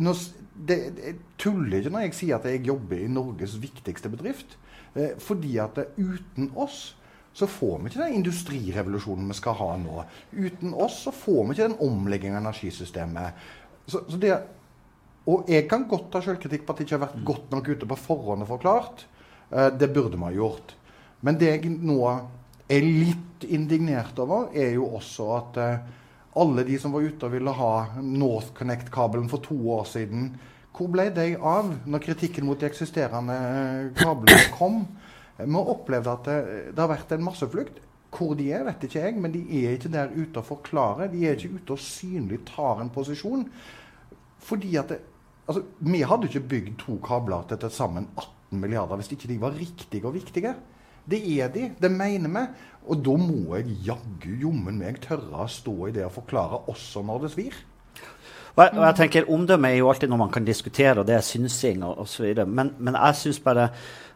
når, 0.00 0.20
det, 0.68 0.76
Jeg 1.04 1.16
tuller 1.40 1.78
ikke 1.80 1.92
når 1.92 2.06
jeg 2.06 2.16
sier 2.16 2.38
at 2.38 2.48
jeg 2.48 2.64
jobber 2.64 3.00
i 3.00 3.10
Norges 3.12 3.58
viktigste 3.60 4.12
bedrift. 4.12 4.56
Eh, 4.94 5.16
fordi 5.20 5.56
at 5.60 5.78
uten 5.96 6.50
oss 6.60 6.94
så 7.32 7.48
får 7.48 7.78
vi 7.80 7.88
ikke 7.88 8.02
den 8.02 8.18
industrirevolusjonen 8.18 9.30
vi 9.30 9.36
skal 9.38 9.56
ha 9.56 9.70
nå. 9.80 10.02
Uten 10.36 10.74
oss 10.76 10.98
så 11.06 11.14
får 11.16 11.46
vi 11.46 11.54
ikke 11.54 11.68
den 11.70 11.78
omleggingen 11.80 12.36
av 12.36 12.44
energisystemet. 12.44 13.46
Så, 13.86 14.02
så 14.04 14.20
det, 14.20 14.34
og 15.28 15.48
jeg 15.50 15.64
kan 15.70 15.86
godt 15.88 16.10
ta 16.12 16.20
selvkritikk 16.24 16.66
på 16.66 16.74
at 16.74 16.82
det 16.82 16.86
ikke 16.86 16.98
har 16.98 17.06
vært 17.06 17.24
godt 17.32 17.56
nok 17.56 17.72
ute 17.72 17.88
på 17.88 18.00
forhånd 18.04 18.44
og 18.44 18.52
forklart. 18.52 19.06
Eh, 19.48 19.70
det 19.80 19.88
burde 19.94 20.18
vi 20.18 20.28
ha 20.28 20.36
gjort. 20.36 20.76
Men 21.24 21.38
det 21.40 21.52
jeg 21.54 21.72
nå 21.72 22.00
er 22.68 22.86
litt 22.86 23.44
indignert 23.48 24.18
over, 24.22 24.50
er 24.54 24.76
jo 24.76 24.86
også 24.98 25.28
at 25.36 25.60
eh, 25.60 25.84
alle 26.42 26.64
de 26.64 26.78
som 26.80 26.94
var 26.94 27.04
ute 27.04 27.28
og 27.28 27.34
ville 27.34 27.54
ha 27.58 27.72
NorthConnect-kabelen 27.98 29.28
for 29.32 29.44
to 29.44 29.56
år 29.74 29.84
siden, 29.90 30.30
hvor 30.72 30.88
ble 30.88 31.10
de 31.12 31.34
av 31.36 31.68
når 31.84 32.04
kritikken 32.06 32.46
mot 32.48 32.60
de 32.60 32.68
eksisterende 32.68 33.34
eh, 33.36 33.88
kablene 33.98 34.52
kom? 34.56 34.82
Vi 35.36 35.52
har 35.52 35.72
opplevd 35.74 36.10
at 36.12 36.28
det, 36.28 36.38
det 36.72 36.80
har 36.80 36.92
vært 36.92 37.12
en 37.16 37.26
masseflukt. 37.26 37.80
Hvor 38.12 38.34
de 38.36 38.50
er, 38.52 38.64
vet 38.66 38.82
ikke 38.84 39.00
jeg, 39.00 39.14
men 39.24 39.32
de 39.32 39.40
er 39.62 39.76
ikke 39.76 39.92
der 39.92 40.12
ute 40.12 40.40
og 40.40 40.48
forklarer. 40.48 41.08
De 41.12 41.22
er 41.24 41.36
ikke 41.36 41.56
ute 41.56 41.76
og 41.76 41.80
synlig 41.80 42.42
tar 42.48 42.82
en 42.82 42.92
posisjon. 42.92 43.46
Fordi 44.42 44.74
at 44.76 44.92
det, 44.92 44.98
altså, 45.46 45.62
Vi 45.78 46.02
hadde 46.02 46.28
ikke 46.28 46.48
bygd 46.48 46.74
to 46.82 46.98
kabler 47.04 47.46
til 47.48 47.60
til 47.62 47.72
sammen 47.72 48.08
18 48.16 48.60
milliarder 48.60 49.00
hvis 49.00 49.12
ikke 49.12 49.28
de 49.28 49.40
var 49.40 49.56
riktige 49.56 50.06
og 50.06 50.14
viktige. 50.14 50.54
Det 51.10 51.20
er 51.40 51.50
de. 51.52 51.70
Det 51.80 51.90
mener 51.90 52.30
vi. 52.32 52.46
Og 52.90 53.02
da 53.06 53.16
må 53.18 53.58
jeg 53.58 53.76
jaggu 53.86 54.30
jommen 54.42 54.80
meg 54.80 54.98
tørre 55.04 55.44
å 55.44 55.50
stå 55.50 55.74
i 55.88 55.94
det 55.94 56.06
og 56.08 56.16
forklare 56.16 56.64
også 56.72 57.04
når 57.06 57.26
det 57.26 57.34
svir. 57.36 57.58
Og 58.52 58.60
jeg, 58.60 58.72
og 58.76 58.96
tenker 58.98 59.28
Omdømme 59.32 59.70
er 59.70 59.78
jo 59.78 59.88
alltid 59.88 60.10
noe 60.12 60.20
man 60.26 60.32
kan 60.32 60.44
diskutere, 60.44 61.00
og 61.00 61.06
det 61.08 61.14
er 61.16 61.24
synsing 61.24 61.84
osv. 61.86 62.42
Men, 62.44 62.74
men 62.82 62.98
jeg 62.98 63.18
syns 63.22 63.38
bare 63.40 63.68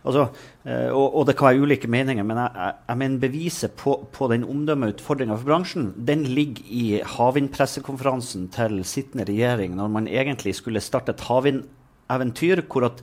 altså, 0.04 0.26
eh, 0.66 0.90
og, 0.90 1.06
og, 1.06 1.22
det 1.28 1.36
kan 1.38 1.48
være 1.48 1.62
ulike 1.64 1.88
meninger, 1.88 2.26
men 2.26 2.42
jeg, 2.42 2.50
jeg, 2.58 2.74
jeg 2.90 3.00
mener 3.00 3.22
beviset 3.22 3.76
på, 3.80 3.94
på 4.12 4.28
den 4.32 4.44
omdømmeutfordringa 4.44 5.38
for 5.38 5.48
bransjen 5.48 5.88
den 6.10 6.26
ligger 6.28 6.68
i 6.68 6.84
havvindpressekonferansen 7.16 8.50
til 8.54 8.82
sittende 8.84 9.24
regjering, 9.30 9.78
når 9.78 9.94
man 9.94 10.10
egentlig 10.10 10.56
skulle 10.58 10.84
starte 10.84 11.16
et 11.16 11.24
havvindeventyr 11.30 12.66
hvor 12.68 12.90
at 12.90 13.00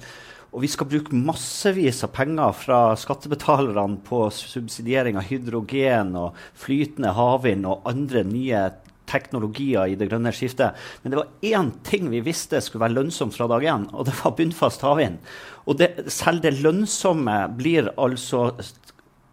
og 0.53 0.61
vi 0.61 0.69
skal 0.69 0.88
bruke 0.89 1.17
massevis 1.17 2.03
av 2.05 2.11
penger 2.13 2.53
fra 2.53 2.79
skattebetalerne 3.00 3.97
på 4.05 4.27
subsidiering 4.38 5.17
av 5.17 5.25
hydrogen 5.25 6.13
og 6.19 6.38
flytende 6.61 7.13
havvind 7.17 7.65
og 7.69 7.88
andre 7.89 8.21
nye 8.27 8.67
teknologier 9.09 9.89
i 9.89 9.98
det 10.00 10.07
grønne 10.12 10.31
skiftet. 10.36 10.77
Men 11.01 11.13
det 11.13 11.19
var 11.19 11.33
én 11.43 11.74
ting 11.86 12.07
vi 12.13 12.22
visste 12.24 12.62
skulle 12.62 12.86
være 12.86 13.00
lønnsomt 13.00 13.36
fra 13.36 13.50
dag 13.51 13.65
én, 13.65 13.89
og 13.91 14.05
det 14.07 14.15
var 14.22 14.38
bunnfast 14.38 14.86
havvind. 14.86 15.19
Og 15.65 15.81
det, 15.81 15.89
selv 16.13 16.43
det 16.45 16.55
lønnsomme 16.62 17.38
blir 17.57 17.89
altså 17.98 18.51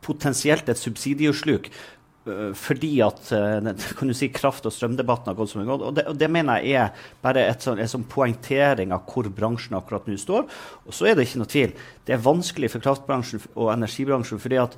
potensielt 0.05 0.73
et 0.73 0.81
subsidiesluk 0.81 1.69
fordi 2.25 2.99
at 3.01 3.33
eh, 3.33 3.71
kan 3.99 4.09
du 4.09 4.15
si, 4.15 4.29
kraft- 4.29 4.67
og 4.69 4.75
strømdebatten 4.75 5.33
har 5.33 5.39
gått 5.39 5.53
som 5.53 5.63
den 5.63 5.69
har 5.69 5.79
gått. 5.79 5.87
Og 5.89 5.97
det, 5.97 6.07
og 6.13 6.19
det, 6.21 6.31
mener 6.31 6.65
jeg 6.65 6.89
er 6.89 7.13
bare 7.25 7.47
et 7.49 7.65
sånn, 7.65 7.81
en 7.81 7.91
sånn 7.91 8.09
poengtering 8.11 8.93
av 8.95 9.07
hvor 9.09 9.31
bransjen 9.33 9.79
akkurat 9.79 10.09
nå 10.09 10.19
står. 10.21 10.49
Og 10.87 10.97
så 10.97 11.11
er 11.11 11.17
det 11.17 11.29
ikke 11.29 11.43
noe 11.43 11.51
tvil. 11.53 11.77
Det 12.05 12.17
er 12.17 12.27
vanskelig 12.27 12.73
for 12.75 12.85
kraftbransjen 12.85 13.47
og 13.55 13.73
energibransjen. 13.73 14.43
fordi 14.43 14.61
at 14.61 14.77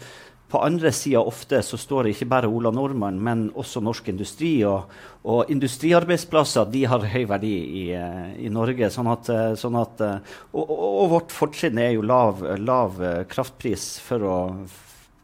på 0.53 0.61
andre 0.61 0.91
sida 0.93 1.23
ofte 1.25 1.63
så 1.65 1.79
står 1.81 2.05
det 2.05 2.11
ikke 2.13 2.29
bare 2.29 2.49
Ola 2.53 2.69
Nordmann, 2.71 3.17
men 3.17 3.47
også 3.57 3.81
norsk 3.81 4.11
industri. 4.13 4.53
Og, 4.69 4.93
og 5.25 5.51
industriarbeidsplasser 5.51 6.69
de 6.71 6.85
har 6.93 7.09
høy 7.09 7.25
verdi 7.27 7.55
i, 7.57 7.85
eh, 7.97 8.37
i 8.45 8.53
Norge. 8.53 8.93
Sånn 8.93 9.09
at, 9.11 9.33
sånn 9.59 9.81
at 9.81 10.05
og, 10.05 10.63
og, 10.63 11.09
vårt 11.17 11.35
fortrinn 11.35 11.81
er 11.81 11.97
jo 11.97 12.05
lav, 12.07 12.45
lav 12.61 13.01
kraftpris 13.33 13.97
for 14.05 14.29
å 14.29 14.39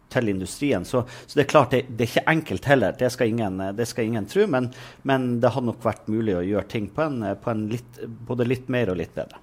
til 0.08 0.28
industrien. 0.32 0.84
Så, 0.88 1.02
så 1.26 1.38
det 1.38 1.44
er 1.44 1.50
klart, 1.50 1.74
det, 1.74 1.82
det, 1.88 2.06
er 2.06 2.12
ikke 2.12 2.32
enkelt 2.32 2.70
heller. 2.70 2.96
Det 2.98 3.10
skal 3.12 3.34
ingen, 3.34 3.60
det 3.76 3.88
skal 3.88 4.08
ingen 4.08 4.28
tro. 4.30 4.46
Men, 4.50 4.70
men, 5.08 5.28
det 5.42 5.52
hadde 5.54 5.70
nok 5.70 5.84
vært 5.84 6.08
mulig 6.12 6.36
å 6.38 6.46
gjøre 6.46 6.70
ting 6.72 6.88
på 6.94 7.04
en, 7.04 7.20
på 7.42 7.52
en 7.52 7.66
litt, 7.72 8.00
både 8.28 8.48
litt 8.48 8.72
mer 8.72 8.92
og 8.92 9.00
litt 9.00 9.14
bedre. 9.16 9.42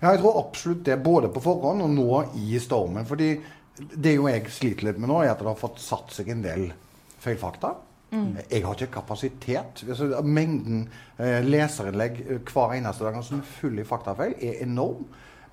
Ja, 0.00 0.10
jeg 0.12 0.22
tror 0.22 0.40
absolutt 0.40 0.86
det, 0.88 0.96
både 1.04 1.28
på 1.32 1.42
forhånd 1.44 1.84
og 1.84 1.92
nå 1.92 2.22
i 2.40 2.60
stormen. 2.62 3.06
fordi 3.08 3.34
det 3.76 4.14
jo 4.16 4.28
jeg 4.30 4.48
sliter 4.52 4.88
litt 4.88 5.00
med 5.00 5.10
nå, 5.10 5.20
er 5.22 5.34
at 5.34 5.42
det 5.42 5.50
har 5.50 5.58
fått 5.60 5.82
satt 5.84 6.14
seg 6.14 6.30
en 6.32 6.44
del 6.44 6.70
feilfakta. 7.20 7.74
Mm. 8.14 8.36
Jeg 8.48 8.62
har 8.64 8.76
ikke 8.78 8.94
kapasitet. 9.00 9.82
Altså, 9.84 10.08
mengden 10.24 10.86
eh, 11.18 11.42
leserinnlegg 11.44 12.20
eh, 12.24 12.38
hver 12.46 12.76
eneste 12.78 13.04
dag 13.04 13.18
som 13.26 13.42
er 13.42 13.54
full 13.58 13.82
i 13.82 13.86
faktafeil, 13.86 14.36
er 14.40 14.62
enorm. 14.64 15.04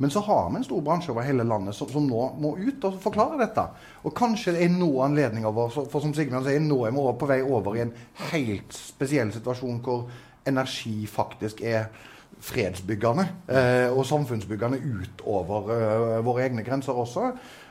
Men 0.03 0.11
så 0.11 0.19
har 0.19 0.49
vi 0.49 0.59
en 0.59 0.65
stor 0.67 0.81
bransje 0.83 1.13
over 1.13 1.23
hele 1.23 1.45
landet 1.47 1.77
som, 1.77 1.87
som 1.87 2.03
nå 2.03 2.23
må 2.43 2.49
ut 2.59 2.83
og 2.89 2.97
forklare 2.99 3.37
dette. 3.39 3.63
Og 4.03 4.11
kanskje 4.17 4.51
det 4.57 4.65
er 4.65 4.73
nå 4.73 4.89
anledning 5.05 5.47
over, 5.47 5.71
for, 5.71 6.03
som 6.03 6.11
Sigmund 6.11 6.43
sier, 6.43 6.59
nå 6.59 6.81
er 6.83 6.91
vi 6.91 7.05
på 7.21 7.29
vei 7.29 7.37
over 7.39 7.77
i 7.77 7.85
en 7.85 7.93
helt 8.33 8.75
spesiell 8.75 9.31
situasjon 9.31 9.79
hvor 9.85 10.09
energi 10.51 11.05
faktisk 11.07 11.63
er 11.63 11.87
fredsbyggende 12.43 13.25
eh, 13.47 13.87
og 13.93 14.03
samfunnsbyggende 14.09 14.81
utover 14.83 15.71
eh, 15.77 16.19
våre 16.27 16.49
egne 16.49 16.67
grenser 16.67 16.99
også. 16.99 17.29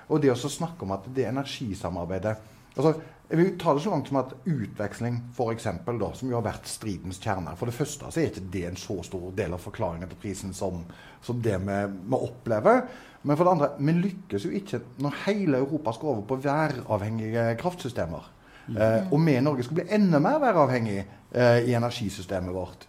Og 0.08 0.24
det 0.24 0.32
å 0.32 0.38
snakke 0.40 0.86
om 0.88 0.96
at 0.96 1.12
det 1.12 1.28
energisamarbeidet 1.28 2.38
altså 2.72 2.94
jeg 3.32 3.38
vil 3.38 3.54
ta 3.56 3.72
det 3.72 3.80
så 3.80 3.90
langt 3.94 4.10
som 4.10 4.18
at 4.20 4.34
utveksling, 4.44 5.14
for 5.32 5.54
eksempel, 5.54 5.96
da, 5.96 6.10
som 6.12 6.28
jo 6.28 6.36
har 6.36 6.44
vært 6.44 6.68
stridens 6.68 7.16
kjerne 7.22 7.54
For 7.56 7.70
det 7.70 7.76
første 7.78 8.10
så 8.12 8.20
er 8.20 8.28
ikke 8.28 8.44
det 8.52 8.64
en 8.68 8.76
så 8.76 8.98
stor 9.06 9.30
del 9.38 9.56
av 9.56 9.62
forklaringen 9.64 10.10
til 10.10 10.18
prisen 10.20 10.52
som, 10.52 10.82
som 11.24 11.40
det 11.40 11.54
vi, 11.64 11.78
vi, 11.96 12.18
opplever. 12.18 12.82
Men 13.22 13.38
for 13.38 13.48
det 13.48 13.54
andre, 13.54 13.70
vi 13.78 13.94
lykkes 14.02 14.44
jo 14.44 14.52
ikke 14.58 14.82
når 15.00 15.16
hele 15.24 15.62
Europa 15.62 15.94
skal 15.96 16.12
over 16.12 16.26
på 16.28 16.40
væravhengige 16.44 17.46
kraftsystemer. 17.62 18.28
Mm. 18.66 18.76
Eh, 18.76 18.98
og 19.08 19.24
vi 19.24 19.38
i 19.38 19.44
Norge 19.48 19.64
skal 19.64 19.80
bli 19.80 19.88
enda 19.96 20.20
mer 20.20 20.36
væravhengig 20.42 20.98
eh, 21.00 21.62
i 21.64 21.72
energisystemet 21.78 22.52
vårt. 22.52 22.84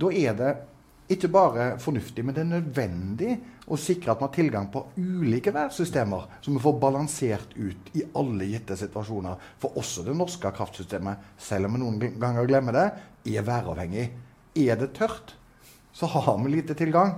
Da 0.00 0.14
er 0.16 0.40
det 0.40 0.54
ikke 1.12 1.30
bare 1.30 1.66
fornuftig, 1.78 2.24
men 2.26 2.34
det 2.34 2.42
er 2.42 2.48
nødvendig 2.50 3.36
å 3.70 3.78
sikre 3.78 4.10
at 4.12 4.18
vi 4.18 4.26
har 4.26 4.32
tilgang 4.34 4.66
på 4.74 4.82
ulike 4.98 5.52
værsystemer, 5.54 6.26
så 6.42 6.50
vi 6.50 6.62
får 6.62 6.80
balansert 6.82 7.54
ut 7.54 7.92
i 7.94 8.02
alle 8.18 8.48
gitte 8.50 8.78
situasjoner. 8.80 9.38
For 9.62 9.78
også 9.78 10.02
det 10.06 10.16
norske 10.18 10.50
kraftsystemet, 10.56 11.30
selv 11.38 11.68
om 11.68 11.76
vi 11.76 11.82
noen 11.84 12.18
ganger 12.22 12.50
glemmer 12.50 12.74
det, 12.74 12.86
er 13.36 13.46
væravhengig. 13.46 14.08
Er 14.66 14.80
det 14.80 14.92
tørt, 14.98 15.36
så 15.94 16.10
har 16.10 16.34
vi 16.42 16.56
lite 16.56 16.74
tilgang. 16.78 17.16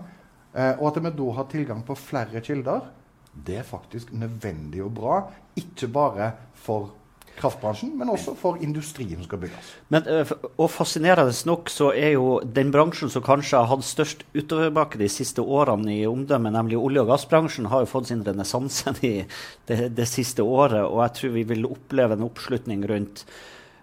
Eh, 0.52 0.74
og 0.76 0.90
at 0.90 1.00
vi 1.02 1.16
da 1.16 1.32
har 1.38 1.48
tilgang 1.48 1.82
på 1.86 1.96
flere 1.96 2.44
kilder, 2.44 2.90
det 3.32 3.60
er 3.60 3.66
faktisk 3.66 4.12
nødvendig 4.12 4.82
og 4.84 4.94
bra. 4.98 5.18
Ikke 5.56 5.88
bare 5.92 6.32
for 6.58 6.92
kraftbransjen, 7.38 7.92
men 7.98 8.10
også 8.12 8.34
for 8.38 8.60
industrien 8.64 9.16
som 9.16 9.26
skal 9.26 9.42
bygges. 9.44 9.72
Men, 9.94 10.06
eh, 10.06 10.32
og 10.56 10.70
Fascinerende 10.70 11.34
nok 11.48 11.70
så 11.72 11.90
er 11.94 12.14
jo 12.16 12.40
den 12.44 12.72
bransjen 12.74 13.10
som 13.12 13.24
kanskje 13.24 13.60
har 13.60 13.70
hatt 13.70 13.86
størst 13.86 14.24
utoverbakke 14.36 15.00
de 15.00 15.08
siste 15.12 15.42
årene 15.42 15.94
i 15.94 16.06
omdømmet, 16.08 16.52
nemlig 16.52 16.80
olje- 16.80 17.04
og 17.04 17.12
gassbransjen, 17.12 17.70
har 17.72 17.84
jo 17.84 17.92
fått 17.92 18.10
sin 18.12 18.24
renessanse 18.26 18.94
det, 19.00 19.26
det 19.68 20.08
siste 20.08 20.42
året. 20.42 20.84
Og 20.84 21.02
jeg 21.06 21.14
tror 21.18 21.36
vi 21.38 21.46
vil 21.54 21.70
oppleve 21.70 22.18
en 22.18 22.26
oppslutning 22.28 22.84
rundt 22.88 23.24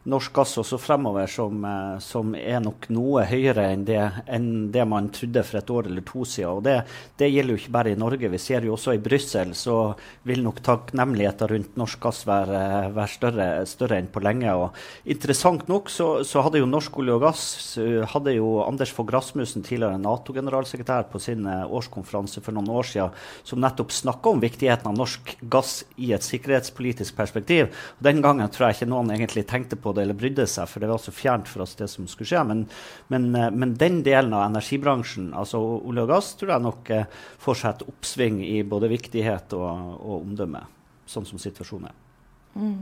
norsk 0.09 0.33
gass 0.37 0.53
også 0.61 0.77
fremover 0.81 1.29
som, 1.31 1.63
eh, 1.65 1.97
som, 2.03 2.35
er 2.35 2.61
nok 2.63 2.87
noe 2.93 3.25
høyere 3.25 3.67
enn 3.73 3.85
det, 3.87 4.01
enn 4.29 4.49
det, 4.73 4.85
man 4.89 5.09
trodde 5.13 5.43
for 5.45 5.59
et 5.59 5.71
år 5.73 5.89
eller 5.89 6.05
to 6.05 6.25
siden. 6.29 6.59
Og 6.59 6.63
det, 6.65 6.75
det, 7.17 7.31
gjelder 7.31 7.55
jo 7.55 7.61
ikke 7.61 7.73
bare 7.73 7.93
i 7.93 7.99
Norge. 7.99 8.29
Vi 8.29 8.41
ser 8.41 8.67
jo 8.67 8.75
også 8.75 8.95
i 8.95 9.01
Brussel 9.01 9.55
så 9.57 9.77
vil 10.27 10.43
nok 10.45 10.61
takknemligheten 10.65 11.51
rundt 11.51 11.79
norsk 11.79 12.01
gass 12.05 12.23
være, 12.27 12.61
være 12.95 13.13
større, 13.15 13.47
større, 13.69 13.99
enn 13.99 14.11
på 14.11 14.21
lenge. 14.23 14.53
Og 14.53 15.09
interessant 15.09 15.65
nok 15.71 15.89
så, 15.89 16.09
så, 16.27 16.43
hadde 16.45 16.61
jo 16.61 16.69
Norsk 16.69 16.97
olje 17.01 17.15
og 17.15 17.23
gass 17.23 17.43
hadde 18.11 18.35
jo 18.35 18.49
Anders 18.65 18.91
Fogh 18.93 19.09
Rasmussen, 19.13 19.63
tidligere 19.65 19.97
Nato-generalsekretær, 20.01 21.07
på 21.09 21.21
sin 21.23 21.47
eh, 21.49 21.63
årskonferanse 21.65 22.43
for 22.45 22.55
noen 22.55 22.69
år 22.69 22.89
siden, 22.91 23.25
som 23.47 23.61
nettopp 23.63 23.93
snakka 23.95 24.35
om 24.35 24.43
viktigheten 24.43 24.91
av 24.91 24.97
norsk 24.99 25.35
gass 25.51 25.79
i 25.97 26.11
et 26.15 26.25
sikkerhetspolitisk 26.25 27.15
perspektiv. 27.17 27.71
Og 27.97 28.05
den 28.05 28.21
gangen 28.25 28.51
tror 28.53 28.69
jeg 28.69 28.79
ikke 28.79 28.91
noen 28.91 29.13
egentlig 29.15 29.45
tenkte 29.49 29.79
på 29.79 29.94
det 29.95 30.05
eller 30.05 30.17
brydde 30.19 30.45
seg, 30.49 30.69
for 30.69 30.83
det 30.83 30.89
var 30.91 31.01
så 31.01 31.13
fjernt 31.15 31.49
for 31.51 31.65
oss 31.65 31.75
det 31.79 31.87
som 31.91 32.07
skulle 32.11 32.29
skje. 32.29 32.43
Men, 32.47 32.65
men, 33.13 33.29
eh, 33.35 33.49
men 33.51 33.75
den 33.79 34.01
delen 34.05 34.35
av 34.35 34.45
energibransjen, 34.49 35.31
altså 35.37 35.61
olje 35.61 36.05
og 36.05 36.11
gass, 36.13 36.33
tror 36.39 36.55
jeg 36.55 36.65
nok 36.65 36.91
eh, 36.93 37.07
får 37.41 37.61
seg 37.61 37.71
et 37.71 37.87
oppsving 37.93 38.43
i 38.45 38.59
både 38.67 38.91
viktighet 38.91 39.55
og, 39.57 39.95
og 39.97 40.15
omdømme, 40.21 40.65
sånn 41.09 41.27
som 41.27 41.41
situasjonen 41.41 41.89
er. 41.91 41.97
Mm. 42.55 42.77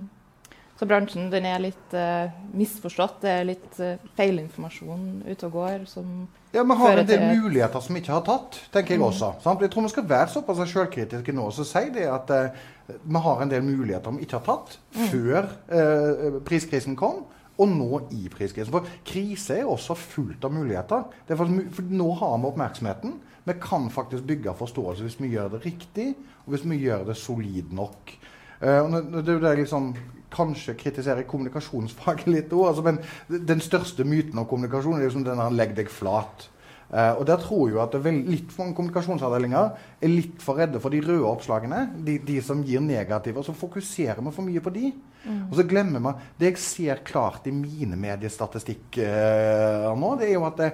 Så 0.79 0.88
bransjen 0.89 1.29
den 1.32 1.46
er 1.46 1.62
litt 1.62 1.93
uh, 1.96 2.32
misforstått. 2.58 3.20
Det 3.22 3.29
er 3.32 3.46
litt 3.46 3.75
uh, 3.79 3.93
feilinformasjon 4.17 5.22
ute 5.29 5.46
og 5.48 5.53
går. 5.53 5.86
som 5.88 6.25
Ja, 6.54 6.64
Vi 6.64 6.76
har 6.78 6.98
en 6.98 7.08
del 7.08 7.24
muligheter 7.42 7.82
som 7.82 7.96
vi 7.96 8.02
ikke 8.04 8.14
har 8.14 8.26
tatt, 8.28 8.60
tenker 8.74 8.94
jeg 8.94 9.02
mm. 9.02 9.08
også. 9.08 9.30
Sant? 9.42 9.62
Jeg 9.66 9.72
tror 9.74 9.88
vi 9.88 9.90
skal 9.90 10.10
være 10.10 10.30
såpass 10.30 10.60
selvkritiske 10.70 11.34
nå 11.34 11.48
og 11.50 11.56
si 11.58 11.82
det 11.96 12.04
at 12.06 12.30
uh, 12.30 12.60
vi 13.02 13.22
har 13.26 13.42
en 13.42 13.50
del 13.50 13.64
muligheter 13.66 14.14
vi 14.14 14.28
ikke 14.28 14.38
har 14.38 14.46
tatt 14.46 14.76
mm. 14.94 15.08
før 15.10 15.48
eh, 15.74 16.38
priskrisen 16.46 16.98
kom. 17.00 17.24
Og 17.62 17.70
nå 17.70 18.00
i 18.18 18.28
priskrisen. 18.34 18.74
For 18.74 18.86
krise 19.06 19.60
er 19.62 19.70
også 19.70 19.94
fullt 19.98 20.46
av 20.46 20.54
muligheter. 20.54 21.04
For, 21.30 21.50
for, 21.74 21.90
nå 21.90 22.08
har 22.18 22.38
vi 22.38 22.50
oppmerksomheten. 22.50 23.14
Vi 23.46 23.56
kan 23.62 23.90
faktisk 23.94 24.26
bygge 24.26 24.56
forståelse 24.58 25.06
hvis 25.06 25.20
vi 25.22 25.34
gjør 25.36 25.52
det 25.54 25.62
riktig, 25.66 26.08
og 26.46 26.56
hvis 26.56 26.66
vi 26.66 26.80
gjør 26.82 27.06
det 27.12 27.18
solid 27.22 27.74
nok. 27.78 28.16
Uh, 28.63 28.98
det, 29.12 29.25
det 29.27 29.39
jeg 29.43 29.63
liksom, 29.65 29.93
Kanskje 30.34 30.74
kritiserer 30.79 31.27
kommunikasjonsfaget 31.29 32.29
litt 32.34 32.53
òg, 32.55 32.72
altså, 32.72 32.82
men 32.88 33.43
den 33.51 33.62
største 33.62 34.05
myten 34.08 34.39
om 34.41 34.48
kommunikasjon 34.50 34.98
er 34.98 35.05
liksom 35.05 35.27
denne 35.27 35.51
'legg 35.53 35.75
deg 35.77 35.91
flat'. 35.93 36.48
Uh, 36.93 37.17
og 37.17 37.24
der 37.25 37.39
tror 37.41 37.70
jeg 37.70 37.79
at 37.82 37.96
litt 38.29 38.51
for 38.53 38.70
kommunikasjonsavdelinger 38.77 39.70
er 40.01 40.12
litt 40.12 40.41
for 40.41 40.60
redde 40.62 40.82
for 40.82 40.93
de 40.93 41.01
røde 41.01 41.25
oppslagene. 41.25 41.88
De, 42.05 42.20
de 42.22 42.36
som 42.46 42.62
gir 42.65 42.84
negative. 42.86 43.41
Og 43.41 43.48
så 43.48 43.55
fokuserer 43.58 44.22
vi 44.22 44.34
for 44.36 44.46
mye 44.46 44.62
på 44.62 44.74
de. 44.75 44.91
Mm. 45.24 45.39
Og 45.48 45.55
så 45.58 45.65
glemmer 45.65 46.03
vi 46.03 46.13
Det 46.38 46.51
jeg 46.51 46.62
ser 46.62 47.01
klart 47.05 47.48
i 47.48 47.53
mine 47.55 47.98
mediestatistikk 47.98 49.00
uh, 49.00 49.89
nå, 49.98 50.15
det 50.20 50.29
er 50.29 50.36
jo 50.36 50.46
at 50.50 50.60
det, 50.60 50.72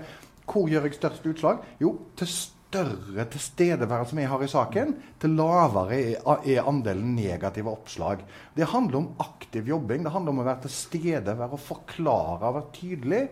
hvor 0.49 0.67
gjør 0.67 0.87
jeg 0.87 0.97
størst 0.97 1.27
utslag? 1.29 1.61
Jo, 1.79 1.93
til 2.17 2.27
større 2.69 3.25
tilstedeværelse 3.33 4.17
jeg 4.19 4.29
har 4.29 4.43
i 4.45 4.49
saken, 4.49 4.93
til 5.19 5.33
lavere 5.37 5.97
er 6.45 6.67
andelen 6.69 7.15
negative 7.17 7.71
oppslag. 7.71 8.21
Det 8.55 8.67
handler 8.69 9.01
om 9.01 9.09
aktiv 9.25 9.67
jobbing. 9.67 10.03
Det 10.05 10.13
handler 10.13 10.35
om 10.35 10.43
å 10.43 10.45
være 10.47 10.67
til 10.67 10.75
stede, 10.75 11.37
være 11.37 11.57
å 11.57 11.61
forklare, 11.61 12.53
være 12.53 12.69
tydelig. 12.75 13.23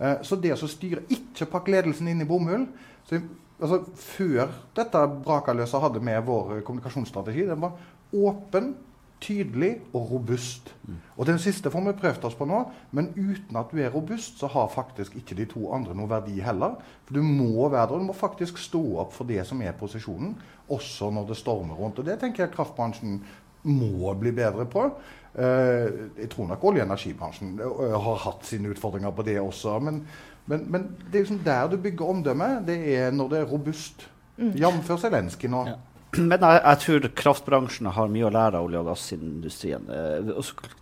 Eh, 0.00 0.16
så 0.24 0.40
det 0.40 0.56
som 0.56 0.70
styrer 0.70 1.04
Ikke 1.12 1.48
pakk 1.50 1.68
ledelsen 1.68 2.08
inn 2.08 2.24
i 2.24 2.28
bomull. 2.28 2.66
Så, 3.04 3.20
altså, 3.60 3.82
før 4.00 4.54
dette 4.76 5.06
brakaløse 5.26 5.82
hadde 5.82 6.00
med 6.04 6.24
vår 6.24 6.62
kommunikasjonsstrategi, 6.64 7.48
den 7.50 7.60
var 7.60 7.76
åpen, 8.16 8.72
tydelig 9.20 9.74
og 9.92 10.10
robust. 10.10 10.74
Og 11.16 11.26
Den 11.26 11.38
siste 11.38 11.70
får 11.70 11.84
vi 11.86 11.92
prøvd 12.00 12.24
oss 12.24 12.34
på 12.34 12.46
nå, 12.48 12.60
men 12.92 13.10
uten 13.16 13.56
at 13.56 13.72
du 13.72 13.78
er 13.78 13.92
robust, 13.92 14.38
så 14.38 14.46
har 14.46 14.72
faktisk 14.72 15.16
ikke 15.16 15.36
de 15.36 15.44
to 15.44 15.72
andre 15.72 15.94
noe 15.94 16.08
verdi 16.08 16.40
heller. 16.40 16.78
For 17.04 17.14
Du 17.14 17.22
må 17.22 17.68
være 17.68 17.86
der, 17.90 17.98
du 17.98 18.08
må 18.08 18.12
faktisk 18.12 18.58
stå 18.58 18.82
opp 19.04 19.12
for 19.12 19.24
det 19.24 19.46
som 19.46 19.62
er 19.62 19.72
posisjonen, 19.72 20.36
også 20.68 21.10
når 21.10 21.26
det 21.28 21.36
stormer 21.36 21.74
rundt. 21.74 21.98
Og 21.98 22.04
Det 22.04 22.18
tenker 22.18 22.44
jeg 22.44 22.54
kraftbransjen 22.54 23.20
må 23.62 24.14
bli 24.14 24.32
bedre 24.32 24.64
på. 24.66 24.86
Eh, 25.34 25.90
jeg 26.18 26.30
tror 26.30 26.46
nok 26.48 26.64
olje- 26.64 26.82
og 26.82 26.86
energibransjen 26.86 27.60
eh, 27.60 28.00
har 28.00 28.16
hatt 28.24 28.46
sine 28.46 28.72
utfordringer 28.72 29.10
på 29.10 29.22
det 29.22 29.40
også. 29.40 29.78
Men, 29.78 30.06
men, 30.46 30.64
men 30.70 30.96
det 31.12 31.14
er 31.14 31.26
liksom 31.26 31.44
der 31.44 31.68
du 31.68 31.76
bygger 31.76 32.06
omdømme. 32.06 32.64
Det 32.66 32.96
er 32.96 33.10
når 33.10 33.28
det 33.28 33.38
er 33.38 33.44
robust. 33.44 34.08
Mm. 34.36 34.54
Jf. 34.56 34.90
Zelenskyj 35.00 35.50
nå. 35.52 35.64
Ja. 35.68 35.76
Men 36.30 36.42
jeg, 36.42 36.60
jeg, 36.64 36.78
tror 36.84 37.08
kraftbransjen 37.20 37.90
har 37.94 38.10
mye 38.10 38.26
å 38.26 38.32
lære 38.34 38.58
av 38.58 38.66
olje- 38.66 38.80
og 38.82 38.88
gassindustrien. 38.90 39.86
Eh, 39.94 40.30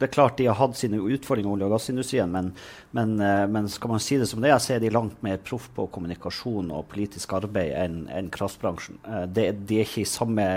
det 0.00 0.06
er 0.06 0.12
klart 0.14 0.38
De 0.40 0.46
har 0.48 0.56
hatt 0.56 0.78
sine 0.78 1.00
utfordringer, 1.02 1.52
olje- 1.52 1.68
og 1.68 1.74
gassindustrien, 1.76 2.32
men, 2.32 2.52
men, 2.96 3.16
men, 3.52 3.68
skal 3.72 3.92
man 3.92 4.02
si 4.02 4.16
det 4.20 4.30
som 4.30 4.40
det 4.44 4.54
er, 4.54 4.60
så 4.62 4.76
er 4.76 4.82
de 4.84 4.94
langt 4.94 5.20
mer 5.26 5.40
proff 5.44 5.68
på 5.76 5.88
kommunikasjon 5.92 6.72
og 6.72 6.88
politisk 6.92 7.36
arbeid 7.36 7.74
enn 7.76 8.00
en 8.14 8.32
kraftbransjen. 8.32 9.02
Det, 9.34 9.50
de 9.68 9.82
er 9.82 9.88
ikke 9.88 10.06
i 10.06 10.08
samme 10.08 10.48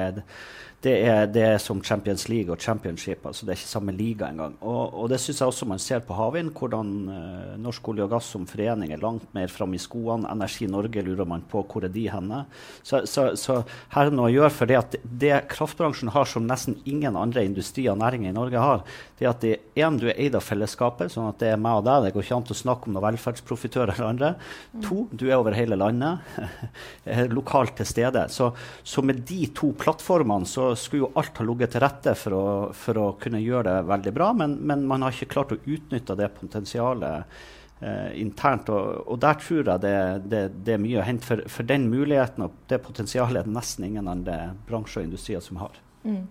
det 0.81 0.93
er, 1.05 1.27
det 1.29 1.41
er, 1.45 1.59
som 1.61 1.81
Champions 1.85 2.23
League 2.29 2.49
og 2.49 2.61
Championship. 2.61 3.25
altså 3.25 3.45
Det 3.45 3.53
er 3.53 3.59
ikke 3.59 3.69
samme 3.69 3.93
liga 3.93 4.29
engang. 4.31 4.55
Og, 4.65 4.95
og 4.97 5.09
det 5.11 5.19
syns 5.21 5.41
jeg 5.43 5.51
også 5.51 5.67
man 5.69 5.81
ser 5.81 6.01
på 6.05 6.15
havvind, 6.17 6.49
hvordan 6.57 6.93
uh, 7.05 7.51
Norsk 7.61 7.91
olje 7.91 8.07
og 8.07 8.15
gass 8.15 8.31
som 8.33 8.47
forening 8.49 8.93
er 8.93 9.03
langt 9.03 9.27
mer 9.37 9.51
framme 9.53 9.77
i 9.77 9.81
skoene. 9.81 10.25
Energi 10.31 10.65
Norge 10.65 11.03
lurer 11.05 11.29
man 11.29 11.45
på 11.51 11.61
hvor 11.69 11.85
er 11.85 11.93
de 11.93 12.07
henne. 12.09 12.43
Så, 12.81 13.03
så, 13.05 13.27
så 13.37 13.59
her 13.93 14.09
er 14.09 14.15
noe 14.17 14.31
å 14.31 14.33
gjøre 14.33 14.55
for 14.55 14.71
det 14.71 14.79
at 14.79 14.97
det 15.03 15.35
kraftbransjen 15.53 16.15
har 16.15 16.25
som 16.29 16.49
nesten 16.49 16.79
ingen 16.89 17.19
andre 17.19 17.45
industrier 17.45 17.93
og 17.93 18.01
næringer 18.01 18.33
i 18.33 18.39
Norge 18.39 18.65
har, 18.65 18.81
det 19.21 19.27
er 19.27 19.31
at 19.35 19.45
det 19.45 19.53
en, 19.77 20.01
du 20.01 20.07
er 20.09 20.17
eid 20.17 20.33
av 20.33 20.41
fellesskapet, 20.41 21.13
sånn 21.13 21.29
at 21.29 21.37
det 21.43 21.51
er 21.53 21.61
meg 21.61 21.83
og 21.83 21.85
deg. 21.85 22.07
Det 22.07 22.15
går 22.15 22.25
ikke 22.25 22.39
an 22.39 22.49
å 22.55 22.57
snakke 22.57 22.89
om 22.89 22.97
noen 22.97 23.05
velferdsprofitører 23.05 23.93
eller 23.93 24.09
andre. 24.09 24.33
Mm. 24.73 24.81
To, 24.87 25.03
du 25.13 25.27
er 25.27 25.37
over 25.37 25.53
hele 25.53 25.77
landet, 25.77 26.25
lokalt 27.37 27.77
til 27.77 27.85
stede. 27.85 28.25
Så, 28.33 28.49
så 28.81 29.05
med 29.05 29.21
de 29.29 29.43
to 29.53 29.69
plattformene 29.77 30.49
så 30.49 30.70
skulle 30.75 31.05
jo 31.05 31.11
alt 31.19 31.37
ha 31.37 31.45
ligget 31.45 31.73
til 31.73 31.83
rette 31.83 32.13
for 32.17 32.35
å, 32.35 32.45
for 32.75 32.99
å, 32.99 33.07
kunne 33.21 33.41
gjøre 33.41 33.69
det 33.69 33.89
veldig 33.89 34.13
bra, 34.15 34.29
men, 34.37 34.57
men, 34.67 34.85
man 34.89 35.05
har 35.05 35.15
ikke 35.15 35.33
klart 35.33 35.55
å 35.55 35.59
utnytte 35.59 36.17
det 36.19 36.29
potensialet 36.37 37.35
eh, 37.81 38.09
internt. 38.21 38.71
Og, 38.73 39.01
og, 39.05 39.19
der 39.23 39.39
tror 39.41 39.61
jeg 39.63 39.83
det, 39.85 39.95
det, 40.31 40.43
det 40.65 40.75
er 40.75 40.83
mye 40.83 41.01
å 41.01 41.07
hente. 41.07 41.27
For, 41.27 41.43
for, 41.51 41.67
den 41.69 41.89
muligheten 41.91 42.47
og 42.47 42.57
det 42.71 42.81
potensialet 42.85 43.41
er 43.41 43.49
det 43.49 43.57
nesten 43.57 43.89
ingen 43.89 44.11
andre 44.11 44.39
bransjer 44.69 45.03
og 45.03 45.09
industrier 45.09 45.43
som 45.45 45.61
har. 45.63 45.81
Mm, 46.03 46.23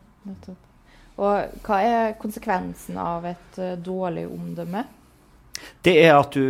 Og 1.20 1.61
hva 1.66 1.82
er 1.85 2.16
konsekvensen 2.20 2.99
av 3.00 3.28
et 3.30 3.61
uh, 3.61 3.76
dårlig 3.78 4.26
omdømme? 4.30 4.87
Det 5.85 5.92
er 6.00 6.16
at 6.16 6.32
du 6.32 6.42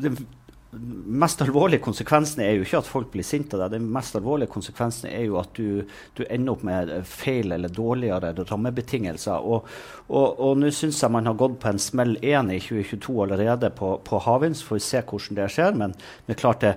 det, 0.00 0.14
mest 0.74 1.42
alvorlige 1.44 1.82
konsekvensen 1.84 2.42
er 2.44 2.56
jo 2.56 2.64
ikke 2.64 2.80
at 2.80 2.88
folk 2.88 3.10
blir 3.12 3.26
sinte 3.26 3.56
av 3.56 3.64
deg. 3.64 3.78
Den 3.78 3.88
mest 3.94 4.16
alvorlige 4.18 4.52
konsekvensen 4.52 5.08
er 5.10 5.24
jo 5.28 5.38
at 5.40 5.52
du, 5.56 5.84
du 6.16 6.22
ender 6.26 6.54
opp 6.54 6.64
med 6.66 6.92
feil 7.08 7.54
eller 7.54 7.72
dårligere 7.72 8.32
rammebetingelser. 8.50 9.44
Og, 9.44 9.68
og, 10.08 10.40
og 10.42 10.60
nå 10.60 10.72
syns 10.74 11.02
jeg 11.02 11.14
man 11.14 11.30
har 11.30 11.38
gått 11.40 11.58
på 11.62 11.70
en 11.72 11.82
smell 11.82 12.16
én 12.22 12.52
i 12.52 12.60
2022 12.62 13.16
allerede 13.26 13.72
på, 13.78 13.96
på 14.04 14.22
havvind. 14.26 14.58
Så 14.58 14.70
får 14.70 14.80
vi 14.80 14.86
se 14.88 15.02
hvordan 15.08 15.40
det 15.40 15.50
skjer. 15.56 15.80
Men 15.84 15.96
det 15.96 16.36
er 16.36 16.42
klart 16.44 16.64
det 16.64 16.76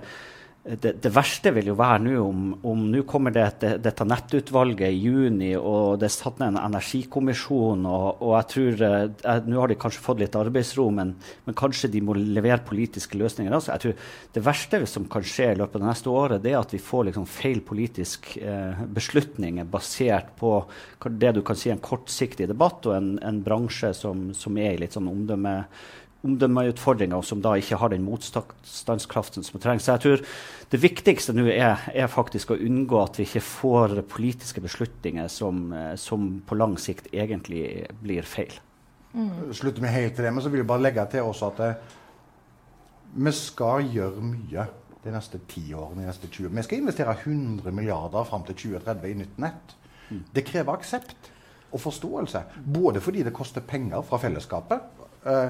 det, 0.76 0.92
det, 1.02 1.10
verste 1.14 1.50
vil 1.56 1.70
jo 1.70 1.74
være 1.78 2.02
nå 2.04 2.14
om, 2.20 2.82
nå 2.90 3.00
kommer 3.08 3.32
det, 3.32 3.44
det, 3.62 3.70
dette 3.84 4.04
nettutvalget 4.04 4.92
i 4.92 5.00
juni, 5.00 5.50
og 5.56 5.96
det 6.00 6.08
er 6.10 6.12
satt 6.12 6.42
ned 6.42 6.52
en 6.52 6.60
energikommisjon, 6.60 7.86
og, 7.88 8.20
og 8.24 8.34
jeg 8.36 8.48
tror 8.52 8.84
eh, 8.88 9.46
Nå 9.48 9.60
har 9.62 9.70
de 9.70 9.78
kanskje 9.80 10.02
fått 10.04 10.20
litt 10.20 10.36
arbeidsro, 10.36 10.88
men, 10.94 11.14
men, 11.46 11.56
kanskje 11.58 11.90
de 11.92 12.02
må 12.04 12.16
levere 12.18 12.60
politiske 12.66 13.16
løsninger. 13.20 13.54
Altså, 13.54 13.72
jeg 13.74 13.84
tror 13.84 14.34
Det 14.36 14.44
verste 14.44 14.82
som 14.90 15.06
kan 15.10 15.24
skje 15.24 15.52
i 15.54 15.58
løpet 15.58 15.78
av 15.78 15.84
det 15.84 15.90
neste 15.90 16.12
året, 16.12 16.44
det 16.44 16.52
er 16.52 16.60
at 16.60 16.74
vi 16.74 16.82
får 16.82 17.08
liksom 17.08 17.28
feil 17.30 17.62
politiske 17.64 18.42
eh, 18.42 18.82
beslutninger 18.98 19.68
basert 19.68 20.34
på 20.38 20.52
det 21.08 21.32
du 21.38 21.42
kan 21.46 21.56
si 21.56 21.72
en 21.72 21.80
kortsiktig 21.80 22.48
debatt, 22.50 22.84
og 22.88 22.98
en, 22.98 23.14
en 23.24 23.40
bransje 23.44 23.94
som, 23.96 24.28
som 24.36 24.60
er 24.60 24.74
i 24.74 24.82
litt 24.84 24.96
sånn 24.96 25.08
omdømme 25.08 25.62
omdømmeutfordringer 26.26 27.22
som 27.22 27.42
da 27.42 27.52
ikke 27.58 27.78
har 27.78 27.92
den 27.92 28.02
motstandskraften 28.06 29.46
som 29.46 29.60
trengs. 29.62 29.86
Så 29.86 29.94
jeg 29.94 30.04
tror 30.04 30.24
det 30.72 30.80
viktigste 30.82 31.34
nå 31.36 31.46
er, 31.52 31.84
er, 31.94 32.08
faktisk 32.10 32.52
å 32.52 32.58
unngå 32.58 32.98
at 33.02 33.20
vi 33.20 33.26
ikke 33.28 33.44
får 33.44 34.00
politiske 34.10 34.62
beslutninger 34.64 35.30
som, 35.30 35.68
eh, 35.72 35.94
som 36.00 36.40
på 36.46 36.58
lang 36.58 36.74
sikt 36.80 37.12
egentlig 37.12 37.86
blir 38.02 38.26
feil. 38.26 38.58
Mm. 39.14 39.54
Slutter 39.54 39.84
vi 39.84 39.94
helt 39.94 40.18
til 40.18 40.26
det, 40.26 40.34
men 40.34 40.44
så 40.44 40.50
vil 40.52 40.64
jeg 40.64 40.68
bare 40.68 40.84
legge 40.84 41.06
til 41.14 41.30
også 41.30 41.52
at 41.52 41.64
eh, 41.64 41.96
vi 43.18 43.32
skal 43.32 43.86
gjøre 43.88 44.26
mye 44.26 44.68
de 45.04 45.14
neste 45.14 45.40
ti 45.48 45.64
årene. 45.72 46.02
de 46.02 46.10
neste 46.10 46.28
20. 46.28 46.50
Vi 46.56 46.62
skal 46.66 46.82
investere 46.82 47.14
100 47.14 47.72
milliarder 47.72 48.24
fram 48.24 48.44
til 48.44 48.54
2030 48.54 49.10
i 49.10 49.18
nytt 49.22 49.38
nett. 49.38 49.74
Mm. 50.10 50.24
Det 50.34 50.44
krever 50.44 50.74
aksept 50.74 51.30
og 51.72 51.80
forståelse. 51.80 52.42
Både 52.74 53.00
fordi 53.00 53.22
det 53.22 53.32
koster 53.36 53.60
penger 53.60 54.02
fra 54.02 54.18
fellesskapet, 54.18 54.80
uh, 55.26 55.48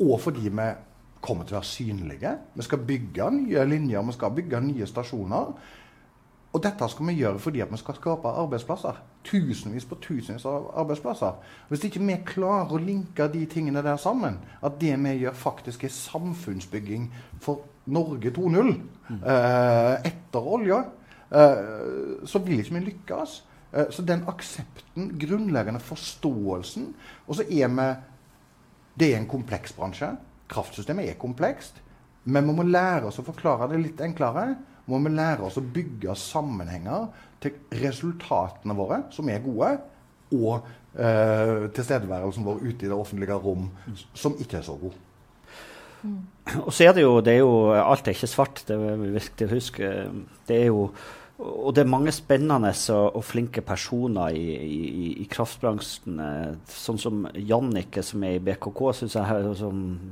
og 0.00 0.20
fordi 0.20 0.48
vi 0.48 0.68
kommer 1.20 1.44
til 1.44 1.56
å 1.56 1.60
være 1.60 1.72
synlige. 1.72 2.32
Vi 2.54 2.66
skal 2.66 2.86
bygge 2.86 3.30
nye 3.34 3.64
linjer, 3.66 4.02
vi 4.06 4.14
skal 4.14 4.34
bygge 4.34 4.60
nye 4.62 4.86
stasjoner. 4.86 5.52
Og 6.48 6.62
dette 6.64 6.86
skal 6.88 7.10
vi 7.10 7.18
gjøre 7.18 7.40
fordi 7.42 7.64
vi 7.70 7.78
skal 7.80 7.96
skape 7.98 8.34
arbeidsplasser. 8.42 9.00
Tusenvis 9.26 9.84
på 9.88 9.98
tusenvis 10.00 10.46
av 10.48 10.70
arbeidsplasser. 10.80 11.34
Hvis 11.68 11.84
ikke 11.88 12.04
vi 12.06 12.20
klarer 12.26 12.72
å 12.72 12.80
linke 12.82 13.26
de 13.32 13.42
tingene 13.50 13.82
der 13.84 13.98
sammen, 14.00 14.38
at 14.64 14.78
det 14.80 14.94
vi 15.04 15.16
gjør 15.24 15.36
faktisk 15.36 15.84
er 15.84 15.92
samfunnsbygging 15.92 17.10
for 17.44 17.66
Norge 17.92 18.32
2.0 18.36 18.72
mm. 18.72 19.20
eh, 19.20 20.08
etter 20.08 20.48
olja, 20.56 20.80
eh, 21.28 22.24
så 22.28 22.40
vil 22.44 22.62
ikke 22.62 22.78
vi 22.78 22.84
lykkes. 22.88 23.36
Eh, 23.72 23.90
så 23.92 24.04
den 24.08 24.24
aksepten, 24.28 25.12
grunnleggende 25.20 25.80
forståelsen 25.84 26.86
Og 27.26 27.36
så 27.36 27.44
er 27.44 27.68
vi 27.68 27.88
det 28.98 29.12
er 29.12 29.20
en 29.20 29.30
kompleks 29.30 29.74
bransje. 29.76 30.10
Kraftsystemet 30.50 31.10
er 31.10 31.20
komplekst. 31.20 31.78
Men 32.28 32.48
vi 32.48 32.56
må 32.58 32.66
lære 32.66 33.08
oss 33.08 33.20
å 33.20 33.26
forklare 33.26 33.70
det 33.72 33.80
litt 33.82 34.00
enklere. 34.04 34.50
Vi 34.88 34.98
må 34.98 35.12
lære 35.12 35.46
oss 35.46 35.58
å 35.60 35.64
bygge 35.64 36.16
sammenhenger 36.18 37.08
til 37.42 37.58
resultatene 37.84 38.76
våre, 38.76 39.02
som 39.14 39.28
er 39.30 39.44
gode, 39.44 39.74
og 40.34 40.66
eh, 40.98 41.68
tilstedeværelsen 41.76 42.46
vår 42.46 42.64
ute 42.64 42.86
i 42.86 42.90
det 42.90 42.96
offentlige 42.96 43.38
rom, 43.44 43.68
som 44.16 44.36
ikke 44.40 44.58
er 44.60 44.66
så 44.66 44.76
god. 44.80 44.96
Mm. 46.02 46.18
Og 46.64 46.72
så 46.72 46.88
er 46.88 46.96
det 46.96 47.02
jo, 47.02 47.14
det 47.24 47.32
er 47.32 47.40
jo 47.40 47.54
Alt 47.74 48.06
er 48.06 48.14
ikke 48.14 48.30
svart, 48.30 48.62
det 48.68 48.76
er 48.76 49.00
viktig 49.16 49.48
å 49.48 49.52
huske. 49.52 49.88
Det 50.48 50.60
er 50.62 50.68
jo 50.70 50.88
og 51.38 51.70
det 51.76 51.84
er 51.84 51.90
mange 51.90 52.10
spennende 52.10 52.72
og, 52.96 53.20
flinke 53.22 53.62
personer 53.62 54.34
i, 54.34 54.56
i, 54.58 55.10
i, 55.22 55.26
kraftbransjen. 55.30 56.18
Sånn 56.66 56.98
som 56.98 57.28
Jannicke, 57.34 58.02
som 58.02 58.24
er 58.26 58.40
i 58.40 58.42
BKK, 58.42 58.80
syns 58.98 59.14
jeg, 59.14 59.52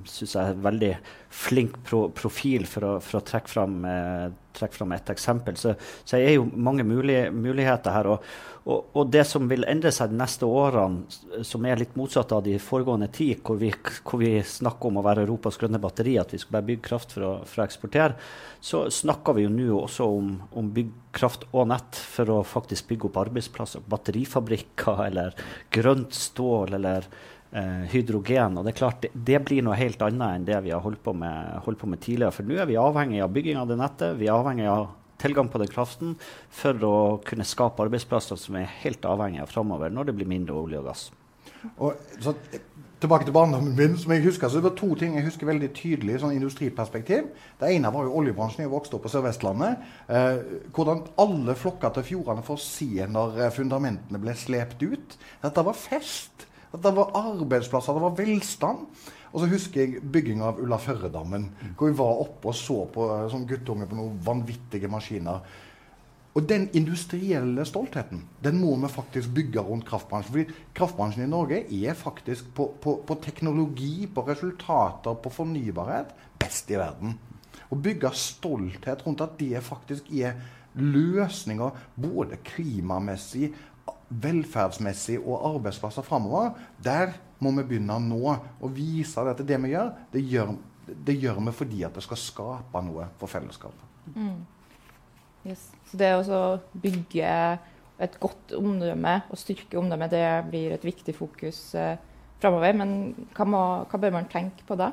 synes 0.06 0.36
jeg 0.36 0.52
er 0.52 0.60
veldig 0.68 0.92
flink 1.34 1.80
pro, 1.88 2.04
profil 2.14 2.68
for 2.70 2.86
å, 2.86 2.92
for 3.02 3.18
å 3.18 3.24
trekke, 3.26 3.50
fram, 3.50 3.80
eh, 3.90 4.28
trekke, 4.56 4.76
fram, 4.78 4.92
et 4.96 5.10
eksempel. 5.12 5.56
Så, 5.60 5.74
så 6.04 6.18
er 6.18 6.36
jo 6.36 6.46
mange 6.52 6.84
mulige, 6.86 7.30
muligheter 7.34 7.94
her. 7.94 8.08
Og, 8.14 8.24
og, 8.66 8.88
og, 8.96 9.10
det 9.14 9.22
som 9.28 9.46
vil 9.50 9.66
endre 9.68 9.92
seg 9.94 10.10
de 10.10 10.18
neste 10.18 10.48
årene, 10.48 11.44
som 11.46 11.66
er 11.68 11.78
litt 11.78 11.94
motsatt 11.98 12.32
av 12.34 12.42
de 12.46 12.56
foregående 12.62 13.10
ti, 13.14 13.28
hvor 13.38 13.60
hvor 14.06 14.20
vi 14.20 14.32
snakker 14.42 14.90
om 14.90 14.98
å 15.00 15.04
være 15.06 15.26
Europas 15.26 15.58
grønne 15.60 15.80
batteri, 15.82 16.16
at 16.18 16.32
vi 16.34 16.40
skal 16.42 16.58
bare 16.58 16.68
bygge 16.70 16.88
kraft 16.88 17.14
for 17.16 17.26
å, 17.26 17.32
for 17.46 17.62
å 17.62 17.66
eksportere, 17.66 18.18
så 18.60 18.86
snakker 18.90 19.36
vi 19.36 19.46
jo 19.46 19.52
nå 19.52 19.70
også 19.78 20.08
om, 20.18 20.34
om 20.58 20.72
kraft 21.14 21.46
og 21.52 21.70
nett 21.70 21.96
for 22.16 22.32
å 22.32 22.42
faktisk 22.46 22.90
bygge 22.90 23.10
opp 23.10 23.22
arbeidsplasser. 23.26 23.86
Batterifabrikker 23.86 25.06
eller 25.06 25.36
grønt 25.74 26.16
stål 26.16 26.78
eller 26.80 27.08
eh, 27.52 27.86
hydrogen. 27.92 28.58
Og 28.58 28.66
det 28.66 28.74
er 28.74 28.78
klart, 28.80 29.00
det, 29.04 29.10
det, 29.14 29.40
blir 29.46 29.64
noe 29.66 29.78
helt 29.78 30.02
annet 30.02 30.40
enn 30.40 30.46
det 30.48 30.60
vi 30.66 30.74
har 30.74 30.84
holdt 30.84 31.02
på 31.04 31.14
med, 31.16 31.56
holdt 31.66 31.82
på 31.82 31.90
med 31.90 32.02
tidligere. 32.04 32.34
For 32.34 32.48
nå 32.48 32.60
er 32.60 32.70
vi 32.70 32.78
avhengig 32.80 33.22
av 33.24 33.34
bygging 33.34 33.60
av 33.60 33.68
det 33.70 33.80
nettet. 33.80 34.16
Vi 34.20 34.30
er 34.30 34.36
avhengig 34.36 34.70
av 34.70 34.88
tilgang 35.22 35.48
på 35.48 35.60
den 35.62 35.72
kraften 35.72 36.16
for 36.52 36.84
å 36.84 36.96
kunne 37.26 37.46
skape 37.48 37.84
arbeidsplasser 37.86 38.38
som 38.40 38.58
er 38.60 38.72
helt 38.82 39.04
avhengige 39.08 39.46
av 39.46 39.52
framover 39.52 39.92
når 39.92 40.10
det 40.10 40.18
blir 40.18 40.28
mindre 40.28 40.56
olje 40.56 40.82
og 40.82 40.90
gass. 40.90 41.06
Og, 41.80 41.96
så, 42.22 42.34
tilbake 43.00 43.26
til 43.26 43.34
barndommen 43.36 43.74
min, 43.76 43.96
som 44.00 44.12
jeg 44.14 44.24
husker, 44.24 44.48
så 44.48 44.60
det 44.60 44.68
var 44.68 44.76
to 44.78 44.88
ting 44.98 45.16
jeg 45.18 45.26
husker 45.26 45.48
veldig 45.48 45.68
tydelig 45.76 46.16
i 46.16 46.20
sånn 46.22 46.36
industriperspektiv. 46.36 47.28
Det 47.60 47.70
ene 47.74 47.92
var 47.92 48.06
jo 48.06 48.14
oljebransjen. 48.20 48.64
Jeg 48.64 48.72
vokste 48.72 48.98
opp 48.98 49.06
på 49.06 49.12
Sør-Vestlandet. 49.12 49.84
Eh, 50.08 50.40
hvordan 50.76 51.04
alle 51.22 51.56
flokka 51.58 51.92
til 51.96 52.06
fjordene 52.12 52.44
for 52.46 52.56
å 52.56 52.64
se 52.64 53.08
når 53.12 53.40
eh, 53.40 53.54
fundamentene 53.54 54.20
ble 54.22 54.36
slept 54.38 54.84
ut. 54.84 55.18
Dette 55.44 55.66
var 55.66 55.76
fest. 55.76 56.46
Dette 56.72 56.92
var 56.96 57.14
arbeidsplasser. 57.20 57.94
Det 57.96 58.04
var 58.06 58.18
velstand. 58.18 58.88
Og 59.32 59.42
så 59.42 59.50
husker 59.50 59.82
jeg 59.82 60.02
bygginga 60.12 60.50
av 60.50 60.60
Ulla 60.62 60.78
Førredammen. 60.80 61.48
Hvor 61.76 61.90
vi 61.90 61.98
var 61.98 62.24
oppe 62.24 62.52
og 62.52 62.58
så 62.58 62.82
på 62.92 63.08
eh, 63.12 63.28
som 63.32 63.46
guttunge 63.48 63.88
på 63.88 63.98
noen 63.98 64.18
vanvittige 64.24 64.90
maskiner. 64.90 65.44
Og 66.36 66.44
den 66.44 66.66
industrielle 66.76 67.64
stoltheten 67.64 68.26
den 68.44 68.58
må 68.60 68.74
vi 68.82 68.90
faktisk 68.92 69.32
bygge 69.36 69.62
rundt 69.64 69.86
kraftbransjen. 69.88 70.34
Fordi 70.34 70.72
kraftbransjen 70.76 71.24
i 71.24 71.30
Norge 71.32 71.62
er 71.64 71.96
faktisk 71.96 72.50
på, 72.56 72.68
på, 72.82 72.98
på 73.08 73.16
teknologi, 73.24 74.04
på 74.12 74.26
resultater, 74.26 75.16
på 75.16 75.32
fornybarhet 75.32 76.12
best 76.40 76.70
i 76.70 76.76
verden. 76.76 77.16
Å 77.72 77.78
bygge 77.80 78.12
stolthet 78.14 79.06
rundt 79.06 79.24
at 79.24 79.38
det 79.40 79.64
faktisk 79.64 80.12
er 80.12 80.36
løsninger 80.76 81.72
både 81.96 82.36
klimamessig, 82.44 83.48
velferdsmessig 84.08 85.18
og 85.18 85.44
arbeidsplasser 85.54 86.04
framover, 86.06 86.54
der 86.82 87.16
må 87.42 87.52
vi 87.58 87.66
begynne 87.72 87.98
nå. 88.02 88.36
å 88.36 88.72
vise 88.72 89.22
at 89.22 89.42
det 89.46 89.58
vi 89.62 89.72
gjør, 89.74 89.92
det 90.12 90.22
gjør, 90.24 90.52
det 90.86 91.16
gjør 91.20 91.40
vi 91.48 91.54
fordi 91.54 91.82
at 91.86 91.96
det 91.96 92.04
skal 92.06 92.20
skape 92.20 92.82
noe 92.86 93.08
for 93.20 93.30
fellesskapet. 93.30 93.96
Mm. 94.14 94.44
Yes. 95.46 95.68
Så 95.86 95.98
det 95.98 96.12
å 96.14 96.58
bygge 96.82 97.32
et 98.02 98.18
godt 98.20 98.52
omdømme 98.56 99.20
og 99.30 99.40
styrke 99.40 99.78
omdømmet, 99.80 100.12
det 100.12 100.26
blir 100.50 100.74
et 100.74 100.84
viktig 100.84 101.14
fokus 101.16 101.60
eh, 101.78 101.96
framover. 102.42 102.76
Men 102.76 102.90
hva, 103.36 103.46
må, 103.48 103.62
hva, 103.88 104.00
bør 104.00 104.16
man 104.18 104.30
tenke 104.32 104.66
på 104.68 104.76
da? 104.78 104.90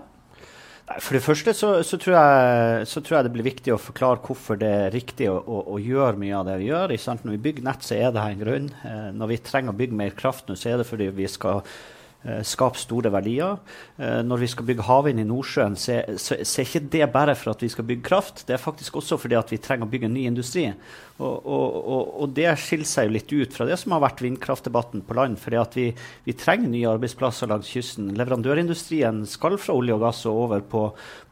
For 0.84 1.16
det 1.16 1.24
første 1.24 1.54
så, 1.56 1.70
så, 1.88 1.98
tror 2.02 2.16
jeg, 2.18 2.88
så, 2.92 3.02
tror 3.02 3.18
jeg, 3.18 3.26
det 3.26 3.34
blir 3.34 3.46
viktig 3.48 3.72
å 3.72 3.80
forklare 3.80 4.20
hvorfor 4.26 4.60
det 4.60 4.72
er 4.82 4.92
riktig 4.92 5.30
å, 5.32 5.38
å, 5.40 5.62
å 5.76 5.80
gjøre 5.80 6.20
mye 6.20 6.36
av 6.36 6.50
det 6.50 6.58
vi 6.60 6.68
gjør. 6.68 6.94
Når 7.24 7.36
vi 7.38 7.44
bygger 7.46 7.68
nett, 7.70 7.86
så 7.88 7.96
er 7.96 8.12
det 8.12 8.24
en 8.24 8.42
grunn. 8.42 8.68
Eh, 8.84 9.08
når 9.16 9.32
vi 9.32 9.40
trenger 9.48 9.72
å 9.72 9.80
bygge 9.80 10.00
mer 10.02 10.18
kraft 10.18 10.52
nå, 10.52 10.58
så 10.60 10.74
er 10.74 10.82
det 10.82 10.88
fordi 10.90 11.08
vi 11.16 11.30
skal 11.32 11.64
Eh, 12.24 12.40
skape 12.48 12.80
store 12.80 13.10
verdier. 13.12 13.58
Eh, 14.00 14.22
når 14.24 14.38
vi 14.46 14.48
skal 14.48 14.68
bygge 14.70 14.86
havvind 14.88 15.20
i 15.20 15.26
Nordsjøen, 15.28 15.74
så, 15.76 15.98
er 16.40 16.62
ikke 16.64 16.80
det 16.94 17.10
bare 17.12 17.36
for 17.36 17.52
at 17.52 17.66
vi 17.66 17.68
skal 17.68 17.84
bygge 17.84 18.06
kraft, 18.08 18.46
det 18.48 18.56
er 18.56 18.64
faktisk 18.64 18.96
også 18.96 19.18
fordi 19.20 19.36
at 19.36 19.52
vi 19.52 19.60
trenger 19.60 19.84
å 19.84 19.92
bygge 19.92 20.08
en 20.08 20.16
ny 20.16 20.24
industri. 20.30 20.70
Og, 21.20 21.46
og, 21.46 21.76
og, 21.78 22.14
og, 22.24 22.32
det 22.34 22.48
skiller 22.58 22.88
seg 22.90 23.06
jo 23.06 23.14
litt 23.14 23.34
ut 23.36 23.54
fra 23.54 23.68
det 23.70 23.76
som 23.78 23.94
har 23.94 24.02
vært 24.02 24.24
vindkraftdebatten 24.24 25.04
på 25.06 25.18
land. 25.18 25.38
fordi 25.38 25.60
at 25.60 25.76
vi, 25.78 25.86
vi, 26.26 26.34
trenger 26.34 26.72
nye 26.72 26.90
arbeidsplasser 26.90 27.52
langs 27.52 27.70
kysten. 27.70 28.14
Leverandørindustrien 28.18 29.22
skal 29.30 29.60
fra 29.62 29.76
olje 29.78 29.94
og 29.94 30.02
gass 30.08 30.24
og 30.26 30.40
over 30.48 30.64
på, 30.66 30.86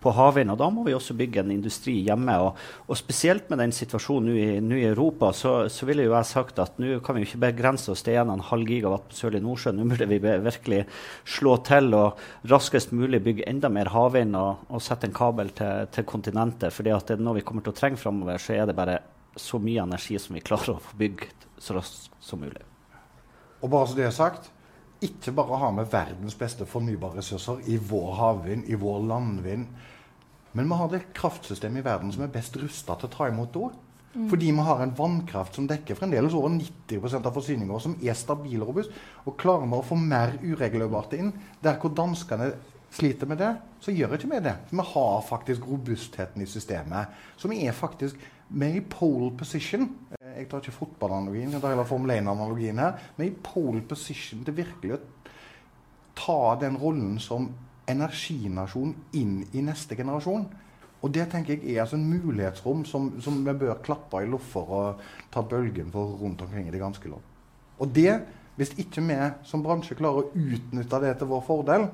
på 0.03 0.13
havvind. 0.15 0.53
Og 0.53 0.59
da 0.59 0.69
må 0.69 0.85
vi 0.85 0.93
også 0.93 1.15
bygge 1.17 1.41
en 1.41 1.55
industri 1.55 1.95
hjemme. 2.05 2.35
Og, 2.45 2.93
spesielt 2.99 3.49
med 3.49 3.63
den 3.63 3.73
situasjonen 3.73 4.29
nå 4.29 4.37
i, 4.37 4.59
nå 4.61 4.77
i 4.77 4.89
Europa, 4.91 5.31
så, 5.33 5.55
så 5.71 5.87
ville 5.89 6.05
jo 6.05 6.13
jeg 6.13 6.29
sagt 6.29 6.61
at 6.61 6.77
nå 6.81 6.99
kan 7.01 7.17
vi 7.17 7.23
jo 7.23 7.31
ikke 7.31 7.45
begrense 7.47 7.89
oss 7.95 8.05
til 8.05 8.19
1,5 8.21 8.67
gigawatt 8.67 9.09
på 9.09 9.17
sørlig 9.17 9.41
Nordsjø. 9.47 9.73
Nå 9.73 9.87
burde 9.89 10.11
vi 10.11 10.21
virkelig 10.21 10.80
slå 11.27 11.57
til 11.67 11.93
og 11.97 12.19
raskest 12.51 12.93
mulig 12.95 13.21
bygge 13.25 13.47
enda 13.49 13.69
mer 13.73 13.91
havvind 13.93 14.37
og, 14.39 14.65
og 14.69 14.83
sette 14.83 15.09
en 15.09 15.15
kabel 15.15 15.53
til, 15.57 15.87
til 15.93 16.07
kontinentet. 16.07 16.73
fordi 16.73 16.93
at 16.95 17.07
det 17.07 17.17
er 17.17 17.25
noe 17.25 17.39
vi 17.39 17.45
kommer 17.47 17.65
til 17.65 17.73
å 17.73 17.79
trenge 17.79 18.01
framover, 18.01 18.41
så 18.41 18.57
er 18.57 18.69
det 18.69 18.77
bare 18.77 18.99
så 19.39 19.59
mye 19.63 19.83
energi 19.83 20.19
som 20.19 20.35
vi 20.35 20.43
klarer 20.43 20.75
å 20.75 20.83
få 20.83 20.97
bygd 20.99 21.47
så 21.61 21.77
raskt 21.77 22.11
som 22.19 22.41
mulig. 22.41 22.65
Og 23.61 23.69
bare 23.69 23.87
så 23.87 23.97
det 23.97 24.07
er 24.07 24.15
sagt, 24.15 24.49
ikke 25.01 25.33
bare 25.33 25.57
har 25.57 25.71
vi 25.77 25.87
verdens 25.91 26.35
beste 26.37 26.65
fornybare 26.69 27.21
ressurser 27.21 27.61
i 27.69 27.77
vår 27.77 28.11
havvind, 28.19 28.67
i 28.69 28.77
vår 28.77 28.99
landvind, 29.09 29.69
men 30.53 30.67
vi 30.67 30.77
har 30.77 30.91
det 30.91 31.05
kraftsystemet 31.15 31.81
i 31.81 31.85
verden 31.85 32.11
som 32.13 32.25
er 32.25 32.33
best 32.33 32.57
rusta 32.59 32.97
til 32.99 33.07
å 33.07 33.13
ta 33.13 33.29
imot 33.31 33.53
det 33.53 33.63
òg. 33.65 33.77
Mm. 34.11 34.27
Fordi 34.29 34.51
vi 34.51 34.65
har 34.67 34.81
en 34.83 34.93
vannkraft 34.97 35.55
som 35.55 35.67
dekker 35.69 35.95
fremdeles 35.95 36.35
over 36.35 36.51
90% 36.57 37.27
av 37.27 37.35
forsyninga, 37.35 37.79
som 37.79 37.95
er 38.03 38.17
stabil 38.17 38.59
og 38.59 38.73
robust. 38.73 38.91
Og 39.23 39.37
klarer 39.39 39.69
vi 39.69 39.79
å 39.79 39.87
få 39.87 39.97
mer 39.99 40.35
uregulerbart 40.43 41.15
inn, 41.15 41.31
der 41.63 41.79
hvor 41.79 41.93
danskene 41.95 42.51
sliter 42.91 43.29
med 43.29 43.39
det, 43.39 43.53
så 43.79 43.93
gjør 43.95 44.17
ikke 44.17 44.29
vi 44.33 44.41
det. 44.43 44.55
Vi 44.71 44.83
har 44.91 45.23
faktisk 45.23 45.63
robustheten 45.69 46.43
i 46.43 46.49
systemet. 46.49 47.15
Så 47.39 47.47
vi 47.47 47.63
er 47.63 47.75
faktisk 47.75 48.19
med 48.51 48.75
i 48.75 48.83
pole 48.83 49.31
position. 49.37 49.87
Jeg 50.19 50.49
tar 50.51 50.59
ikke 50.59 50.75
fotballanalogien, 50.75 51.53
jeg 51.55 51.63
tar 51.63 51.71
heller 51.71 51.87
Formel 51.87 52.17
1-analogien 52.17 52.81
her. 52.83 52.99
Er 53.15 53.29
i 53.29 53.35
pole 53.43 53.83
position 53.87 54.43
til 54.43 54.57
virkelig 54.59 54.97
å 54.97 55.03
ta 56.19 56.41
den 56.59 56.75
rollen 56.79 57.15
som 57.23 57.47
energinasjon 57.91 58.91
inn 59.17 59.39
i 59.55 59.63
neste 59.65 59.95
generasjon. 59.95 60.45
Og 61.01 61.09
det 61.13 61.25
tenker 61.31 61.57
jeg 61.57 61.75
er 61.75 61.83
altså 61.83 61.97
en 61.97 62.05
mulighetsrom 62.05 62.83
som, 62.85 63.09
som, 63.25 63.39
vi 63.45 63.55
bør 63.63 63.81
klappe 63.85 64.21
i 64.21 64.29
loffer 64.29 64.73
og 64.77 65.01
ta 65.33 65.41
bølgen 65.41 65.89
for 65.93 66.13
rundt 66.21 66.43
omkring 66.45 66.67
i 66.67 66.73
det 66.73 66.81
ganske 66.81 67.09
land. 67.09 67.25
Og 67.81 67.89
det, 67.95 68.19
hvis 68.59 68.75
ikke 68.77 69.01
vi 69.07 69.17
som 69.49 69.63
bransje 69.65 69.97
klarer 69.97 70.21
å 70.21 70.31
utnytte 70.37 71.01
det 71.01 71.15
til 71.17 71.31
vår 71.31 71.43
fordel, 71.47 71.87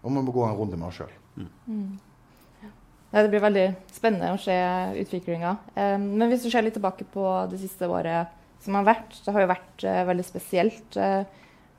da 0.00 0.12
må 0.12 0.24
vi 0.24 0.32
gå 0.32 0.46
en 0.46 0.56
runde 0.56 0.80
med 0.80 0.88
oss 0.88 1.02
sjøl. 1.02 1.12
Mm. 1.36 1.50
Mm. 1.68 2.70
Ja, 3.12 3.22
det 3.22 3.30
blir 3.32 3.44
veldig 3.44 3.66
spennende 3.94 4.32
å 4.34 4.40
se 4.40 4.56
utviklinga. 5.02 5.52
Um, 5.76 6.08
men 6.16 6.30
hvis 6.30 6.46
du 6.46 6.50
ser 6.50 6.64
litt 6.64 6.74
tilbake 6.76 7.06
på 7.12 7.26
det 7.52 7.60
siste 7.60 7.88
året 7.88 8.32
som 8.64 8.78
har 8.78 8.88
vært, 8.88 9.20
det 9.24 9.34
har 9.34 9.44
jo 9.44 9.52
vært 9.52 9.84
uh, 9.84 10.00
veldig 10.08 10.26
spesielt. 10.26 10.96
Uh, 10.96 11.28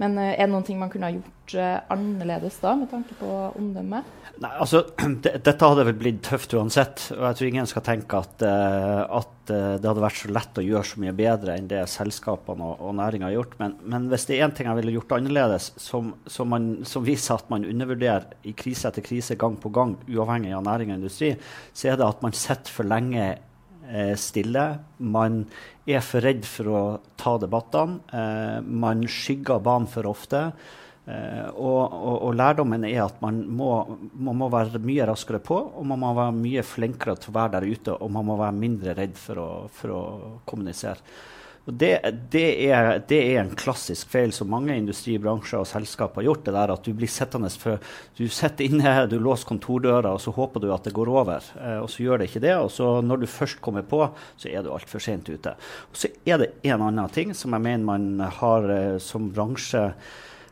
men 0.01 0.17
uh, 0.19 0.29
er 0.33 0.45
det 0.45 0.51
noen 0.53 0.65
ting 0.67 0.79
man 0.81 0.91
kunne 0.93 1.09
ha 1.09 1.15
gjort 1.15 1.33
annerledes 1.93 2.57
da, 2.59 2.73
med 2.75 2.89
tanke 2.91 3.15
på 3.15 3.27
omdømmet? 3.55 4.07
Nei, 4.43 4.51
altså, 4.59 4.83
Dette 5.47 5.55
hadde 5.57 5.85
vel 5.87 5.97
blitt 5.97 6.19
tøft 6.27 6.53
uansett. 6.57 7.07
og 7.15 7.23
Jeg 7.23 7.37
tror 7.39 7.49
ingen 7.49 7.69
skal 7.71 7.85
tenke 7.85 8.19
at, 8.19 8.43
uh, 8.43 9.03
at 9.21 9.33
det 9.47 9.87
hadde 9.87 10.03
vært 10.03 10.19
så 10.19 10.31
lett 10.35 10.59
å 10.59 10.65
gjøre 10.65 10.89
så 10.89 10.99
mye 10.99 11.13
bedre 11.15 11.55
enn 11.55 11.69
det 11.71 11.85
selskapene 11.87 12.67
og, 12.67 12.81
og 12.83 12.97
næringa 12.99 13.29
har 13.29 13.37
gjort. 13.37 13.55
Men, 13.61 13.77
men, 13.87 14.09
hvis 14.11 14.27
det 14.27 14.37
er 14.37 14.45
én 14.47 14.55
ting 14.57 14.67
jeg 14.67 14.79
ville 14.81 14.97
gjort 14.97 15.15
annerledes, 15.17 15.71
som, 15.81 16.11
som, 16.27 16.51
man, 16.51 16.69
som, 16.89 17.05
viser 17.07 17.37
at 17.37 17.47
man 17.53 17.65
undervurderer 17.67 18.27
i 18.43 18.53
krise 18.57 18.91
etter 18.91 19.05
krise 19.05 19.39
gang 19.39 19.55
på 19.61 19.71
gang, 19.73 19.95
uavhengig 20.11 20.51
av 20.57 20.65
næring 20.67 20.91
og 20.91 20.99
industri, 20.99 21.33
så 21.71 21.93
er 21.93 21.99
det 21.99 22.09
at 22.09 22.25
man 22.25 22.35
sitter 22.35 22.75
for 22.75 22.91
lenge 22.91 23.23
eh, 23.23 23.46
stille. 24.19 24.65
Man 24.99 25.45
er 25.87 26.03
for 26.03 26.25
redd 26.25 26.43
for 26.47 26.71
å 26.71 26.81
ta 27.19 27.37
debattene. 27.41 28.01
Eh, 28.11 28.59
man 28.61 29.05
skygger 29.07 29.63
banen 29.63 29.89
for 29.91 30.09
ofte. 30.09 30.49
Uh, 31.07 31.47
og, 31.55 31.93
og, 31.95 32.15
og, 32.17 32.31
lærdommen 32.35 32.83
er 32.83 32.97
at 33.05 33.21
man 33.23 33.37
må, 33.47 33.69
man 34.11 34.35
må, 34.41 34.49
være 34.51 34.81
mye 34.83 35.05
raskere 35.07 35.39
på, 35.39 35.55
og 35.79 35.85
man 35.87 36.01
må 36.01 36.09
være 36.17 36.33
mye 36.35 36.63
flinkere 36.67 37.15
til 37.15 37.31
å 37.31 37.35
være 37.37 37.53
der 37.53 37.67
ute, 37.69 37.93
og 37.95 38.11
man 38.11 38.27
må 38.27 38.35
være 38.35 38.57
mindre 38.57 38.95
redd 38.97 39.13
for 39.15 39.39
å, 39.39 39.47
for 39.71 39.93
å 39.95 40.01
kommunisere. 40.43 40.99
Det, 41.67 41.99
det, 42.31 42.71
er, 42.71 43.01
det, 43.09 43.17
er, 43.19 43.41
en 43.41 43.55
klassisk 43.59 44.07
feil 44.07 44.31
som 44.31 44.47
mange 44.47 44.71
industribransjer 44.79 45.59
og 45.59 45.67
selskaper 45.67 46.21
har 46.21 46.29
gjort. 46.29 46.45
det 46.45 46.53
der 46.55 46.71
At 46.71 46.85
du 46.85 46.93
blir 46.95 47.11
sittende 47.11 47.49
for 47.51 47.81
Du 48.15 48.23
sitter 48.31 48.69
inne, 48.69 48.93
du 49.11 49.17
låser 49.19 49.49
kontordøra, 49.49 50.13
og 50.15 50.21
så 50.23 50.31
håper 50.31 50.63
du 50.63 50.69
at 50.71 50.87
det 50.87 50.95
går 50.95 51.11
over. 51.11 51.43
Eh, 51.59 51.81
og 51.83 51.89
så 51.91 52.05
gjør 52.05 52.21
det 52.21 52.29
ikke 52.29 52.43
det. 52.45 52.55
Og 52.55 52.71
så 52.71 53.01
når 53.03 53.19
du 53.19 53.27
først 53.27 53.59
kommer 53.59 53.83
på, 53.83 53.99
så 54.39 54.47
er 54.47 54.63
du 54.63 54.71
altfor 54.71 55.03
sent 55.03 55.27
ute. 55.27 55.57
Og 55.91 55.99
så 55.99 56.13
er 56.23 56.39
det 56.39 56.53
en 56.63 56.87
annen 56.87 57.11
ting 57.11 57.35
som 57.35 57.51
jeg 57.51 57.65
mener 57.67 57.83
man 57.83 58.31
har 58.39 58.71
eh, 58.71 58.97
som 59.03 59.27
bransje 59.35 59.89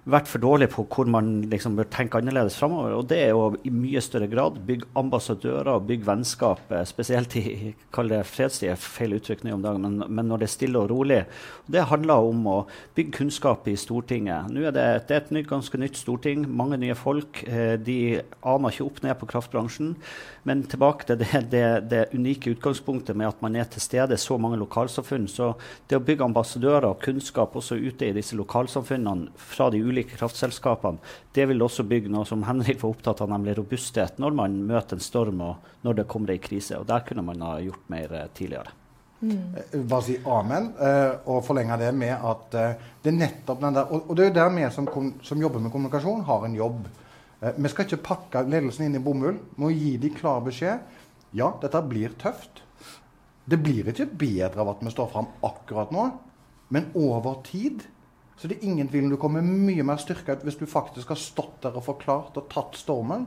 vært 0.06 0.30
for 0.30 0.42
dårlig 0.42 0.68
på 0.74 0.86
hvor 0.94 1.10
man 1.10 1.30
liksom 1.50 1.78
bør 1.78 1.88
tenke 1.90 2.20
annerledes 2.20 2.58
framover. 2.60 2.94
Og 3.00 3.08
det 3.10 3.20
er 3.26 3.38
å 3.38 3.48
i 3.66 3.72
mye 3.74 4.02
større 4.04 4.30
grad 4.30 4.60
bygge 4.68 4.88
ambassadører 4.98 5.72
og 5.74 5.88
bygge 5.90 6.06
vennskap, 6.06 6.62
eh, 6.72 6.86
spesielt 6.86 7.36
i 7.40 7.74
kall 7.96 8.12
det 8.14 8.22
fredstid, 8.30 8.76
feil 8.78 9.18
uttrykk 9.18 9.44
nå 9.46 9.56
om 9.56 9.66
dagen, 9.66 9.82
men, 9.86 10.06
men, 10.06 10.30
når 10.30 10.44
det 10.44 10.50
er 10.50 10.54
stille 10.54 10.82
og 10.82 10.92
rolig. 10.94 11.24
Det 11.72 11.88
handler 11.90 12.30
om 12.30 12.46
å 12.52 12.58
bygge 12.98 13.18
kunnskap 13.20 13.68
i 13.72 13.76
Stortinget. 13.80 14.52
Nå 14.54 14.68
er 14.70 14.76
det, 14.76 14.86
det 15.10 15.18
er 15.18 15.24
et 15.24 15.34
nytt, 15.34 15.50
ganske 15.50 15.82
nytt 15.82 15.98
storting, 15.98 16.46
mange 16.46 16.78
nye 16.82 16.98
folk. 16.98 17.42
Eh, 17.50 17.76
de 17.82 18.00
aner 18.46 18.74
ikke 18.74 18.86
opp 18.86 19.02
ned 19.06 19.18
på 19.20 19.30
kraftbransjen. 19.34 19.96
Men 20.46 20.62
tilbake 20.70 21.08
til 21.10 21.22
det, 21.24 21.42
det, 21.50 21.66
det, 21.90 22.04
unike 22.14 22.54
utgangspunktet 22.54 23.18
med 23.18 23.32
at 23.32 23.42
man 23.42 23.58
er 23.58 23.66
til 23.72 23.82
stede 23.82 24.18
så 24.22 24.38
mange 24.38 24.60
lokalsamfunn. 24.62 25.26
Så 25.32 25.54
det 25.90 25.98
å 25.98 26.06
bygge 26.06 26.28
ambassadører 26.28 26.92
og 26.92 27.02
kunnskap 27.02 27.58
også 27.58 27.80
ute 27.82 28.12
i 28.12 28.14
disse 28.14 28.38
lokalsamfunnene 28.38 29.34
fra 29.42 29.72
de 29.74 29.82
ulike 29.82 29.95
kraftselskapene, 30.04 31.00
det 31.32 31.46
vil 31.48 31.64
også 31.64 31.86
bygge 31.88 32.12
noe 32.12 32.26
som 32.28 32.44
Henrik 32.44 32.82
var 32.82 32.92
opptatt 32.92 33.22
av, 33.24 33.32
nemlig 33.32 33.56
robusthet 33.60 34.20
når 34.20 34.36
man 34.36 34.58
møter 34.68 34.98
en 34.98 35.06
storm 35.06 35.46
og 35.46 35.70
når 35.88 36.02
det 36.02 36.08
kommer 36.12 36.34
ei 36.36 36.42
krise. 36.44 36.80
Og 36.80 36.90
der 36.90 37.06
kunne 37.08 37.24
man 37.26 37.46
ha 37.46 37.56
gjort 37.64 37.88
mer 37.94 38.12
eh, 38.12 38.28
tidligere. 38.36 38.76
Mm. 39.22 39.88
Bare 39.88 40.04
si 40.04 40.18
amen, 40.28 40.68
uh, 40.76 41.24
og 41.32 41.46
forlenge 41.48 41.78
det 41.80 41.94
med 41.96 42.12
at 42.14 42.52
det 42.52 43.10
er 43.10 43.16
nettopp 43.16 43.62
den 43.64 43.78
der 43.78 43.94
Og, 43.96 44.12
det 44.12 44.26
er 44.26 44.28
jo 44.28 44.36
der 44.36 44.52
vi 44.54 44.66
som, 44.76 44.90
som 45.24 45.42
jobber 45.42 45.64
med 45.64 45.72
kommunikasjon, 45.74 46.26
har 46.28 46.46
en 46.46 46.58
jobb. 46.60 46.84
Eh, 47.42 47.56
vi 47.56 47.72
skal 47.72 47.88
ikke 47.88 48.04
pakke 48.06 48.44
ledelsen 48.48 48.88
inn 48.88 49.00
i 49.00 49.04
bomull. 49.04 49.40
Vi 49.56 49.64
må 49.64 49.72
gi 49.74 49.96
dem 50.02 50.16
klar 50.18 50.44
beskjed. 50.46 50.84
Ja, 51.36 51.52
dette 51.62 51.82
blir 51.88 52.16
tøft. 52.22 52.64
Det 53.46 53.60
blir 53.62 53.92
ikke 53.92 54.08
bedre 54.10 54.64
av 54.64 54.74
at 54.74 54.86
vi 54.86 54.94
står 54.94 55.12
fram 55.12 55.28
akkurat 55.46 55.92
nå, 55.94 56.08
men 56.74 56.88
over 56.98 57.44
tid 57.46 57.84
så 58.36 58.50
det 58.52 58.58
er 58.58 58.68
ingen 58.68 58.90
tvil 58.92 59.08
om 59.08 59.14
du 59.14 59.20
kommer 59.20 59.46
mye 59.46 59.84
mer 59.88 60.00
styrka 60.02 60.36
ut 60.36 60.44
hvis 60.44 60.60
du 60.60 60.66
faktisk 60.68 61.14
har 61.14 61.20
stått 61.20 61.62
der 61.64 61.78
og 61.80 61.86
forklart 61.86 62.36
og 62.40 62.50
tatt 62.52 62.76
stormen, 62.80 63.26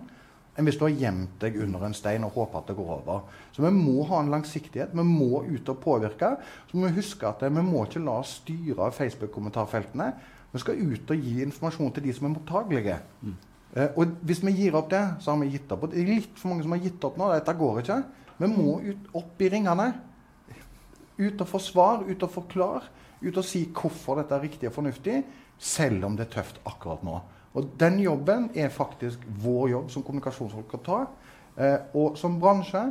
enn 0.59 0.66
hvis 0.66 0.77
du 0.77 0.85
har 0.85 0.97
gjemt 1.01 1.37
deg 1.40 1.57
under 1.62 1.87
en 1.87 1.94
stein 1.97 2.27
og 2.27 2.35
håper 2.35 2.61
at 2.61 2.71
det 2.71 2.77
går 2.77 2.90
over. 2.99 3.21
Så 3.55 3.62
vi 3.62 3.71
må 3.73 4.03
ha 4.11 4.18
en 4.21 4.33
langsiktighet. 4.33 4.90
Vi 4.92 5.05
må 5.07 5.44
ut 5.47 5.71
og 5.71 5.79
påvirke. 5.85 6.33
Så 6.66 6.77
må 6.77 6.88
vi 6.88 6.99
huske 6.99 7.29
at 7.29 7.44
vi 7.47 7.62
må 7.62 7.85
ikke 7.87 8.03
la 8.03 8.16
oss 8.25 8.40
styre 8.40 8.88
av 8.88 8.97
Facebook-kommentarfeltene. 8.97 10.09
Vi 10.51 10.62
skal 10.64 10.83
ut 10.83 11.12
og 11.14 11.29
gi 11.29 11.37
informasjon 11.44 11.94
til 11.94 12.09
de 12.09 12.16
som 12.16 12.27
er 12.27 12.35
mottagelige. 12.35 12.99
Mm. 13.23 13.37
Eh, 13.77 13.94
og 14.01 14.18
hvis 14.27 14.42
vi 14.42 14.57
gir 14.57 14.77
opp 14.79 14.90
det, 14.90 15.05
så 15.23 15.31
har 15.31 15.42
vi 15.44 15.53
gitt 15.55 15.73
opp. 15.73 15.87
Og 15.87 15.92
det 15.92 16.03
er 16.03 16.12
litt 16.16 16.38
for 16.40 16.51
mange 16.51 16.66
som 16.66 16.75
har 16.75 16.83
gitt 16.83 17.07
opp 17.07 17.18
nå. 17.21 17.31
Dette 17.37 17.57
går 17.62 17.83
ikke. 17.85 17.99
Vi 18.38 18.51
må 18.51 18.79
ut, 18.83 19.11
opp 19.23 19.42
i 19.44 19.51
ringene. 19.53 19.88
Ut 21.18 21.42
og 21.42 21.51
få 21.51 21.62
svar. 21.62 22.03
ut 22.09 22.23
og 22.23 22.35
forklare. 22.35 22.83
Ut 23.22 23.40
og 23.40 23.46
si 23.46 23.64
hvorfor 23.74 24.20
dette 24.20 24.37
er 24.37 24.44
riktig 24.44 24.70
og 24.70 24.76
fornuftig, 24.76 25.22
selv 25.59 26.07
om 26.07 26.16
det 26.16 26.28
er 26.28 26.35
tøft 26.38 26.61
akkurat 26.68 27.02
nå. 27.07 27.18
Og 27.59 27.72
den 27.81 27.98
jobben 28.02 28.50
er 28.54 28.70
faktisk 28.70 29.22
vår 29.42 29.72
jobb 29.72 29.90
som 29.90 30.04
kommunikasjonsfolk 30.07 30.76
å 30.78 30.83
ta. 30.87 30.98
Eh, 31.59 31.78
og 31.98 32.18
som 32.20 32.38
bransje 32.40 32.85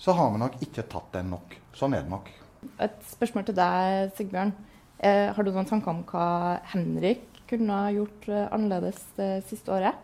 så 0.00 0.14
har 0.16 0.32
vi 0.32 0.40
nok 0.42 0.56
ikke 0.64 0.86
tatt 0.90 1.12
den 1.14 1.30
nok. 1.34 1.54
Sånn 1.76 1.94
er 1.94 2.06
det 2.06 2.10
nok. 2.10 2.30
Et 2.82 2.96
spørsmål 3.12 3.46
til 3.48 3.58
deg, 3.60 4.14
Sigbjørn. 4.16 4.54
Eh, 5.00 5.28
har 5.36 5.44
du 5.44 5.52
noen 5.52 5.68
tanker 5.68 5.92
om 5.92 6.02
hva 6.08 6.60
Henrik 6.72 7.42
kunne 7.50 7.76
ha 7.84 7.92
gjort 7.94 8.28
eh, 8.28 8.48
annerledes 8.52 8.98
det 9.16 9.32
siste 9.48 9.72
året? 9.76 9.94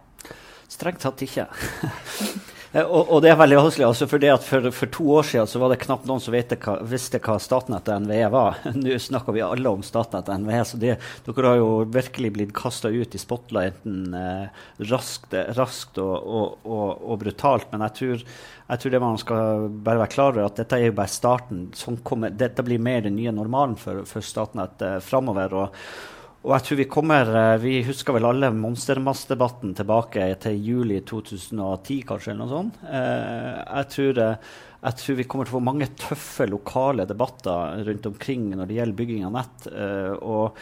Strengt 0.70 1.02
tatt 1.02 1.24
ikke. 1.26 1.48
Eh, 2.72 2.82
og, 2.82 3.10
og, 3.10 3.20
det 3.22 3.30
er 3.30 3.38
veldig 3.38 3.58
vanskelig. 3.60 3.86
Altså 3.88 4.08
for, 4.10 4.26
for, 4.46 4.68
for, 4.74 4.92
to 4.96 5.06
år 5.18 5.28
siden 5.28 5.50
så 5.50 5.60
var 5.62 5.72
det 5.72 5.80
knapt 5.84 6.08
noen 6.08 6.22
som 6.22 6.34
hva, 6.34 6.76
visste 6.88 7.20
hva 7.22 7.38
Statnett 7.42 7.90
og 7.92 8.06
NVE 8.06 8.30
var. 8.34 8.60
Nå 8.76 8.98
snakker 9.02 9.36
vi 9.36 9.44
alle 9.44 9.72
om 9.72 9.84
Statnett 9.86 10.30
og 10.32 10.42
NVE, 10.42 10.62
så 10.68 10.80
det, 10.82 10.96
dere 11.28 11.52
har 11.52 11.60
jo 11.60 11.70
virkelig 11.94 12.32
blitt 12.36 12.56
kasta 12.56 12.92
ut 12.92 13.14
i 13.16 13.22
spotlighten 13.22 14.16
eh, 14.18 14.66
raskt, 14.90 15.36
raskt 15.58 16.02
og, 16.02 16.16
og, 16.26 16.90
og, 16.98 17.14
brutalt. 17.22 17.70
Men 17.72 17.86
jeg 17.88 17.96
tror, 18.00 18.26
jeg 18.66 18.82
tror, 18.82 18.96
det 18.96 19.04
man 19.06 19.22
skal 19.22 19.70
bare 19.70 20.02
være 20.04 20.14
klar 20.16 20.34
over, 20.34 20.50
at 20.50 20.60
dette 20.60 20.80
er 20.80 20.90
jo 20.90 20.98
bare 20.98 21.12
starten. 21.12 21.70
Sånn 21.76 22.02
kommer, 22.06 22.34
dette 22.34 22.66
blir 22.66 22.82
mer 22.82 23.06
den 23.06 23.18
nye 23.18 23.34
normalen 23.34 23.78
for, 23.80 24.04
for 24.08 24.24
Statnett 24.24 24.84
eh, 24.84 25.00
framover. 25.04 25.58
Og, 25.64 25.80
og 26.46 26.52
jeg 26.54 26.62
tror 26.66 26.78
Vi 26.78 26.84
kommer, 26.86 27.30
eh, 27.34 27.58
vi 27.58 27.74
husker 27.82 28.14
vel 28.14 28.28
alle 28.28 28.52
monstermassdebatten 28.54 29.74
tilbake 29.74 30.28
til 30.38 30.60
juli 30.62 31.00
2010, 31.02 32.04
kanskje? 32.06 32.30
eller 32.30 32.44
noe 32.44 32.52
sånt. 32.54 32.76
Eh, 32.86 33.56
jeg 33.66 33.88
tror, 33.90 34.18
eh, 34.22 34.36
jeg 34.86 34.96
tror, 35.00 35.16
vi 35.16 35.24
kommer 35.24 35.44
til 35.44 35.56
å 35.56 35.58
få 35.58 35.64
mange 35.66 35.88
tøffe 35.98 36.46
lokale 36.46 37.04
debatter 37.04 37.82
rundt 37.88 38.06
omkring 38.06 38.50
når 38.54 38.66
det 38.68 38.76
gjelder 38.78 38.98
bygging 39.00 39.24
av 39.26 39.32
nett. 39.32 39.66
Og, 40.22 40.56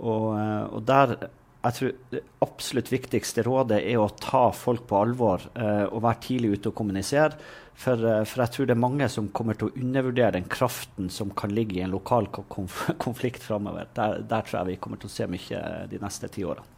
og, 0.00 0.26
og 0.74 0.82
der 0.84 1.14
jeg 1.58 1.74
tror 1.74 1.94
Det 2.12 2.20
absolutt 2.44 2.92
viktigste 2.92 3.42
rådet 3.42 3.80
er 3.82 3.98
å 3.98 4.10
ta 4.14 4.48
folk 4.54 4.86
på 4.88 5.00
alvor 5.00 5.42
og 5.58 6.02
være 6.04 6.20
tidlig 6.22 6.52
ute 6.54 6.70
og 6.70 6.76
kommunisere. 6.78 7.34
For, 7.78 7.94
eh, 7.94 8.24
for, 8.26 8.42
jeg 8.42 8.54
tror 8.54 8.66
det 8.66 8.74
er 8.74 8.80
mange 8.82 9.06
som 9.12 9.28
kommer 9.30 9.54
til 9.58 9.68
å 9.68 9.76
undervurdere 9.78 10.34
den 10.34 10.48
kraften 10.50 11.06
som 11.14 11.30
kan 11.38 11.52
ligge 11.54 11.78
i 11.78 11.84
en 11.84 11.94
lokal 11.94 12.26
konf 12.34 12.88
konflikt 13.04 13.44
framover. 13.46 13.86
Der, 13.94 14.18
der, 14.18 14.42
tror 14.42 14.60
jeg 14.60 14.72
vi 14.72 14.80
kommer 14.82 14.98
til 14.98 15.10
å 15.10 15.14
se 15.14 15.28
mye 15.30 15.62
de 15.90 16.00
neste 16.02 16.30
ti 16.34 16.42
årene. 16.42 16.74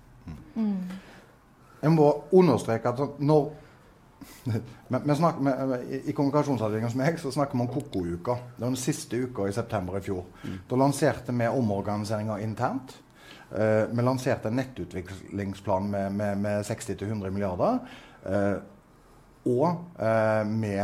Mm. 0.60 0.76
Jeg 1.80 1.92
må 1.94 2.10
understreke 2.36 2.92
at 2.92 3.22
når 3.24 3.48
vi 5.08 5.16
snakker 5.16 5.46
med, 5.46 5.86
I 6.04 6.12
kommunikasjonsavdelingen 6.12 6.92
som 6.92 7.00
jeg, 7.06 7.16
så 7.22 7.32
snakker 7.32 7.56
vi 7.56 7.64
om 7.64 7.72
Koko-uka. 7.72 8.36
Det 8.58 8.66
var 8.66 8.68
den 8.68 8.82
siste 8.82 9.22
uka 9.24 9.48
i 9.48 9.56
september 9.56 9.96
i 9.96 10.04
fjor. 10.04 10.26
Mm. 10.44 10.58
Da 10.68 10.82
lanserte 10.82 11.32
vi 11.32 11.48
omorganiseringa 11.48 12.36
internt. 12.44 12.98
Uh, 13.50 13.88
vi 13.90 14.02
lanserte 14.06 14.48
en 14.48 14.58
nettutviklingsplan 14.60 15.90
med, 15.90 16.12
med, 16.14 16.38
med 16.38 16.64
60-100 16.68 17.30
milliarder. 17.30 17.80
Uh, 18.22 18.56
og 19.50 19.66
uh, 19.98 20.42
vi 20.60 20.74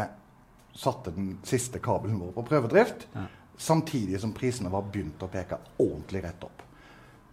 satte 0.77 1.13
den 1.15 1.37
siste 1.47 1.81
kabelen 1.85 2.19
vår 2.21 2.35
på 2.37 2.47
prøvedrift. 2.51 3.07
Ja. 3.15 3.27
Samtidig 3.57 4.21
som 4.21 4.35
prisene 4.37 4.73
var 4.73 4.89
begynt 4.93 5.23
å 5.25 5.31
peke 5.33 5.61
ordentlig 5.79 6.25
rett 6.27 6.45
opp. 6.45 6.65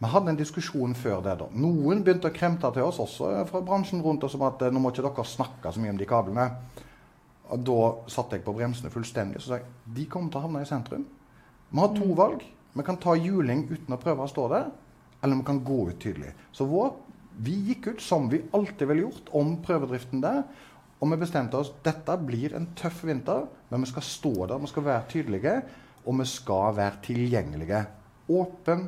Vi 0.04 0.10
hadde 0.12 0.34
en 0.34 0.40
diskusjon 0.40 0.96
før 0.96 1.22
det. 1.24 1.38
da. 1.40 1.48
Noen 1.56 2.02
begynte 2.04 2.28
å 2.28 2.36
kremte 2.36 2.70
til 2.76 2.84
oss 2.84 3.00
også 3.00 3.30
fra 3.48 3.62
bransjen 3.64 4.02
rundt 4.04 4.24
oss 4.28 4.36
om 4.36 4.44
at 4.48 4.64
nå 4.68 4.82
må 4.82 4.92
ikke 4.92 5.06
dere 5.06 5.24
snakke 5.28 5.72
så 5.72 5.84
mye 5.84 5.94
om 5.94 6.00
de 6.00 6.08
kablene. 6.08 6.48
Og 7.54 7.64
Da 7.68 7.80
satte 8.12 8.38
jeg 8.38 8.46
på 8.46 8.56
bremsene 8.56 8.92
fullstendig 8.92 9.40
og 9.40 9.46
sa 9.46 9.60
jeg, 9.60 9.68
de 9.96 10.06
kommer 10.10 10.32
til 10.32 10.42
å 10.42 10.46
havne 10.48 10.64
i 10.64 10.68
sentrum. 10.68 11.06
Vi 11.70 11.80
har 11.80 11.94
to 11.96 12.08
mm. 12.08 12.16
valg. 12.18 12.44
Vi 12.74 12.84
kan 12.84 12.98
ta 12.98 13.16
juling 13.16 13.68
uten 13.70 13.96
å 13.96 14.02
prøve 14.02 14.26
å 14.26 14.32
stå 14.32 14.48
der, 14.52 14.72
eller 15.24 15.40
vi 15.40 15.48
kan 15.48 15.64
gå 15.64 15.80
ut 15.90 16.00
tydelig. 16.04 16.34
Så 16.52 16.68
vår, 16.68 16.94
vi 17.44 17.56
gikk 17.70 17.88
ut 17.94 18.04
som 18.04 18.28
vi 18.30 18.44
alltid 18.54 18.90
ville 18.90 19.06
gjort 19.08 19.32
om 19.40 19.56
prøvedriften 19.64 20.22
der. 20.24 20.44
Og 21.00 21.12
vi 21.12 21.20
bestemte 21.20 21.60
oss 21.60 21.74
dette 21.84 22.16
blir 22.24 22.56
en 22.56 22.70
tøff 22.80 23.02
vinter, 23.08 23.48
men 23.70 23.84
vi 23.84 23.92
skal 23.92 24.06
stå 24.08 24.34
der, 24.48 24.60
vi 24.62 24.72
skal 24.72 24.86
være 24.88 25.08
tydelige, 25.12 25.56
og 26.04 26.20
vi 26.20 26.28
skal 26.28 26.76
være 26.78 27.02
tilgjengelige. 27.04 27.82
Åpen, 28.32 28.86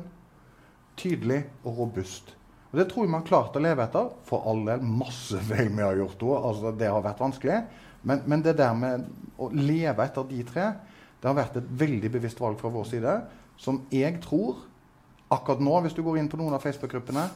tydelig 0.96 1.42
og 1.64 1.80
robust. 1.82 2.32
Og 2.72 2.78
Det 2.78 2.88
tror 2.90 3.04
jeg 3.04 3.10
vi 3.10 3.16
har 3.16 3.28
klart 3.28 3.56
å 3.56 3.64
leve 3.64 3.84
etter. 3.84 4.08
For 4.28 4.44
all 4.48 4.64
del 4.68 4.84
masse 4.84 5.40
feil 5.48 5.70
vi 5.72 5.84
har 5.84 5.96
gjort. 5.96 6.24
Altså, 6.40 6.72
det 6.76 6.92
har 6.92 7.04
vært 7.04 7.22
vanskelig. 7.24 7.60
Men, 8.06 8.22
men, 8.28 8.42
det 8.44 8.56
der 8.58 8.74
med 8.76 9.06
å 9.40 9.48
leve 9.52 10.04
etter 10.04 10.26
de 10.28 10.42
tre, 10.46 10.66
det 11.20 11.28
har 11.28 11.36
vært 11.38 11.56
et 11.58 11.70
veldig 11.80 12.10
bevisst 12.18 12.40
valg 12.40 12.60
fra 12.60 12.72
vår 12.72 12.88
side. 12.90 13.14
Som 13.60 13.86
jeg 13.92 14.20
tror 14.24 14.66
akkurat 15.32 15.62
nå, 15.62 15.74
hvis 15.84 15.96
du 15.96 16.02
går 16.06 16.20
inn 16.20 16.30
på 16.30 16.38
noen 16.40 16.54
av 16.56 16.62
Facebook-gruppene, 16.64 17.26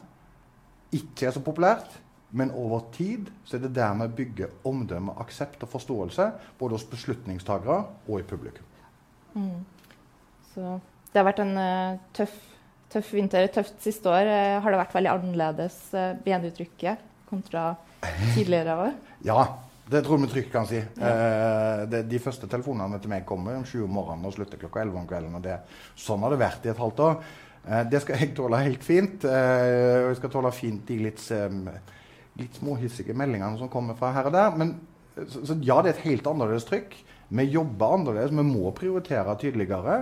ikke 0.94 1.29
er 1.29 1.35
så 1.37 1.42
populært. 1.44 1.98
Men 2.31 2.53
over 2.55 2.85
tid 2.94 3.31
så 3.46 3.57
er 3.57 3.64
det 3.64 3.72
der 3.74 3.94
vi 4.05 4.09
bygger 4.22 4.53
omdømme, 4.68 5.16
aksept 5.22 5.64
og 5.66 5.72
forståelse. 5.72 6.29
Både 6.59 6.79
hos 6.79 6.87
beslutningstagere 6.87 7.81
og 8.07 8.20
i 8.20 8.26
publikum. 8.26 8.66
Mm. 9.35 9.64
Så 10.53 10.76
det 11.11 11.18
har 11.18 11.26
vært 11.26 11.42
en 11.42 11.57
uh, 11.59 11.98
tøff, 12.14 12.37
tøff, 12.92 13.11
vinter. 13.14 13.48
Tøft 13.50 13.83
siste 13.83 14.11
år. 14.11 14.31
Uh, 14.31 14.61
har 14.62 14.70
det 14.70 14.83
vært 14.85 14.94
veldig 14.94 15.12
annerledes 15.16 15.81
uh, 15.96 16.12
benuttrykket 16.22 17.03
kontra 17.31 17.72
tidligere 18.37 18.79
år? 18.87 18.94
ja, 19.26 19.42
det 19.90 20.05
tror 20.07 20.16
jeg 20.16 20.29
vi 20.29 20.33
trygt 20.37 20.53
kan 20.55 20.66
si. 20.70 20.79
Ja. 20.79 21.87
Det, 21.90 22.05
de 22.07 22.18
første 22.22 22.46
telefonene 22.46 23.00
til 23.03 23.11
meg 23.11 23.24
kommer 23.26 23.57
om 23.59 23.64
sju 23.66 23.81
om 23.83 23.96
morgenen 23.98 24.29
og 24.29 24.37
slutter 24.37 24.61
klokka 24.61 24.85
elleve 24.85 25.00
om 25.03 25.09
kvelden. 25.11 25.35
og 25.35 25.42
det, 25.42 25.57
Sånn 25.98 26.22
har 26.22 26.31
det 26.31 26.38
vært 26.38 26.68
i 26.68 26.70
et 26.70 26.79
halvt 26.79 27.03
år. 27.09 27.16
Det 27.62 28.01
skal 28.03 28.16
jeg 28.18 28.35
tåle 28.35 28.62
helt 28.64 28.85
fint. 28.85 29.25
og 29.25 30.07
jeg 30.09 30.16
skal 30.16 30.31
tåle 30.33 30.53
fint 30.57 30.87
de 30.88 30.96
litt 31.05 31.20
litt 32.40 32.57
småhissige 32.61 33.16
meldingene 33.16 33.59
som 33.61 33.70
kommer 33.73 33.99
fra 33.99 34.12
her 34.14 34.31
og 34.31 34.35
der. 34.35 34.57
Men 34.59 34.75
så, 35.29 35.42
så 35.44 35.57
ja, 35.61 35.81
det 35.83 35.92
er 35.92 35.96
et 35.99 36.09
helt 36.09 36.27
annerledes 36.31 36.66
trykk. 36.68 36.96
Vi 37.31 37.46
jobber 37.53 37.96
annerledes. 37.99 38.35
Vi 38.35 38.46
må 38.46 38.73
prioritere 38.77 39.37
tydeligere. 39.40 40.01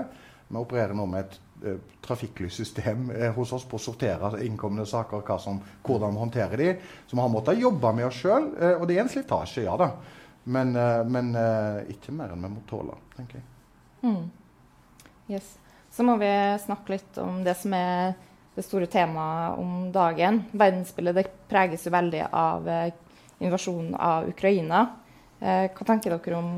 Vi 0.49 0.61
opererer 0.61 0.97
nå 0.97 1.07
med 1.11 1.27
et 1.27 1.85
trafikklyssystem 2.05 3.09
hos 3.35 3.53
oss 3.57 3.67
på 3.67 3.81
å 3.81 3.83
sortere 3.83 4.31
innkomne 4.47 4.85
saker, 4.87 5.25
som, 5.43 5.59
hvordan 5.85 6.15
vi 6.15 6.23
håndterer 6.23 6.63
de. 6.63 6.73
Så 7.07 7.17
vi 7.19 7.23
har 7.25 7.33
måttet 7.33 7.61
jobbe 7.61 7.93
med 7.99 8.09
oss 8.09 8.21
sjøl. 8.23 8.51
Og 8.79 8.87
det 8.89 8.97
er 8.99 9.05
en 9.05 9.13
slitasje, 9.13 9.67
ja 9.67 9.77
da. 9.81 9.93
Men, 10.49 10.73
men 11.13 11.33
ikke 11.93 12.15
mer 12.17 12.33
enn 12.33 12.47
vi 12.47 12.53
må 12.55 12.63
tåle, 12.71 12.95
tenker 13.17 13.41
jeg. 13.41 13.49
Mm. 14.07 14.29
Yes. 15.29 15.57
Så 15.91 16.05
må 16.07 16.17
vi 16.21 16.31
snakke 16.63 16.97
litt 16.97 17.19
om 17.23 17.43
det 17.47 17.57
som 17.59 17.75
er 17.77 18.15
det 18.59 18.65
store 18.67 18.89
temaet 18.91 19.59
om 19.61 19.89
dagen. 19.95 20.43
Verdensbildet 20.51 21.31
preges 21.51 21.87
jo 21.87 21.95
veldig 21.95 22.25
av 22.35 22.69
eh, 22.69 22.93
invasjonen 23.45 23.95
av 23.95 24.29
Ukraina. 24.29 24.85
Eh, 25.39 25.69
hva 25.71 25.87
tenker 25.87 26.17
dere 26.17 26.39
om 26.39 26.53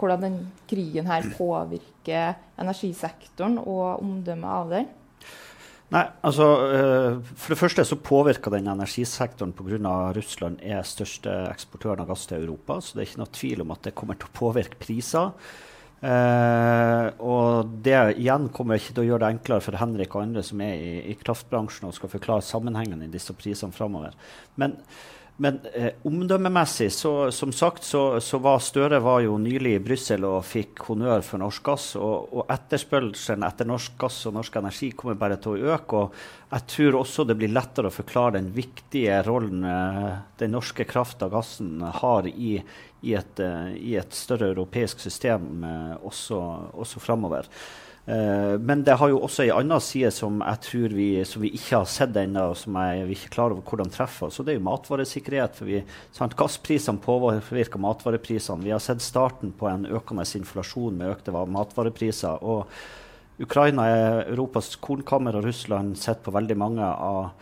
hvordan 0.00 0.24
den 0.24 0.38
krigen 0.68 1.06
her 1.08 1.26
påvirker 1.36 2.34
energisektoren 2.60 3.60
og 3.60 4.02
omdømmet 4.02 4.50
av 4.50 4.72
den? 4.72 4.88
Nei, 5.92 6.02
altså 6.26 6.46
eh, 6.74 7.18
For 7.36 7.52
det 7.52 7.60
første 7.60 7.84
så 7.86 8.00
påvirker 8.00 8.56
den 8.56 8.72
energisektoren 8.72 9.52
pga. 9.54 9.94
Russland 10.16 10.64
er 10.64 10.82
største 10.88 11.34
eksportøren 11.52 12.02
av 12.02 12.10
gass 12.10 12.24
til 12.30 12.40
Europa. 12.40 12.80
Så 12.80 12.96
det 12.96 13.04
er 13.04 13.10
ikke 13.10 13.22
noe 13.22 13.36
tvil 13.36 13.64
om 13.66 13.76
at 13.76 13.86
det 13.86 13.94
kommer 13.98 14.18
til 14.18 14.32
å 14.32 14.36
påvirke 14.40 14.80
priser. 14.80 15.30
Uh, 16.02 17.08
og 17.24 17.70
det 17.84 17.96
igjen 18.20 18.50
kommer 18.52 18.76
ikke 18.76 18.92
til 18.92 19.04
å 19.04 19.06
gjøre 19.06 19.22
det 19.24 19.30
enklere 19.36 19.64
for 19.64 19.78
Henrik 19.80 20.12
og 20.16 20.24
andre 20.26 20.42
som 20.44 20.60
er 20.60 20.74
i, 20.76 20.94
i 21.12 21.16
kraftbransjen 21.16 21.88
og 21.88 21.94
skal 21.96 22.12
forklare 22.12 22.44
sammenhengen 22.44 23.06
i 23.06 23.12
disse 23.12 23.32
prisene 23.38 23.72
framover. 23.72 24.16
Men, 24.60 24.76
men 25.36 25.58
eh, 25.74 25.96
omdømmemessig, 26.06 26.92
så, 26.92 27.30
som 27.34 27.52
sagt, 27.52 27.82
så, 27.84 28.20
så, 28.20 28.38
var 28.38 28.60
Støre 28.62 29.00
var 29.02 29.24
jo 29.24 29.34
nylig 29.42 29.72
i 29.74 29.80
Brussel 29.82 30.22
og 30.28 30.44
fikk 30.46 30.84
honnør 30.86 31.24
for 31.26 31.42
norsk 31.42 31.64
gass. 31.66 31.86
Og, 31.98 32.28
og 32.38 32.52
etterspørselen 32.54 33.42
etter 33.46 33.66
norsk 33.66 33.96
gass 33.98 34.20
og 34.30 34.36
norsk 34.36 34.60
energi 34.62 34.92
kommer 34.94 35.18
bare 35.18 35.40
til 35.42 35.56
å 35.56 35.74
øke. 35.74 36.04
Og 36.04 36.54
jeg 36.54 36.68
tror 36.70 37.00
også 37.00 37.26
det 37.26 37.38
blir 37.40 37.50
lettere 37.50 37.90
å 37.90 37.96
forklare 37.96 38.36
den 38.38 38.52
viktige 38.54 39.18
rollen 39.26 39.66
eh, 39.66 40.12
den 40.38 40.54
norske 40.54 40.86
krafta 40.86 41.26
gassen 41.32 41.82
har 41.82 42.30
i, 42.30 42.60
i 43.02 43.16
et, 43.18 43.42
eh, 43.42 43.72
i 43.74 43.96
et 43.98 44.14
større 44.14 44.52
europeisk 44.54 45.02
system 45.02 45.66
eh, 45.66 45.96
også, 45.98 46.38
også 46.78 47.02
framover. 47.02 47.50
Uh, 48.04 48.60
men 48.60 48.82
det 48.84 48.98
har 49.00 49.08
jo 49.08 49.22
også 49.24 49.46
en 49.46 49.54
annen 49.62 49.80
side 49.80 50.10
som 50.12 50.42
jeg 50.44 50.60
tror 50.66 50.92
vi, 50.92 51.06
vi 51.40 51.52
ikke 51.56 51.78
har 51.78 51.86
sett 51.88 52.18
ennå, 52.20 52.50
og 52.52 52.58
som 52.60 52.76
jeg, 52.76 53.06
vi 53.08 53.16
ikke 53.16 53.30
er 53.30 53.36
klar 53.38 53.54
over 53.54 53.64
hvordan 53.64 53.94
treffer. 53.94 54.32
Så 54.34 54.44
det 54.44 54.54
er 54.54 54.58
jo 54.58 54.66
matvaresikkerhet. 54.66 55.56
for 55.56 55.70
vi, 55.70 55.80
sant, 56.12 56.36
Gassprisene 56.36 57.00
påvirker 57.00 57.80
matvareprisene. 57.80 58.66
Vi 58.66 58.74
har 58.74 58.84
sett 58.84 59.00
starten 59.04 59.54
på 59.56 59.70
en 59.70 59.88
økende 59.88 60.28
inflasjon 60.36 61.00
med 61.00 61.16
økte 61.16 61.32
matvarepriser. 61.32 62.44
og 62.44 62.68
Ukraina 63.42 63.88
er 63.90 64.20
Europas 64.28 64.76
kornkammer, 64.78 65.34
og 65.34 65.48
Russland 65.48 65.96
sitter 65.98 66.22
på 66.22 66.34
veldig 66.36 66.56
mange 66.58 66.86
av, 66.86 67.32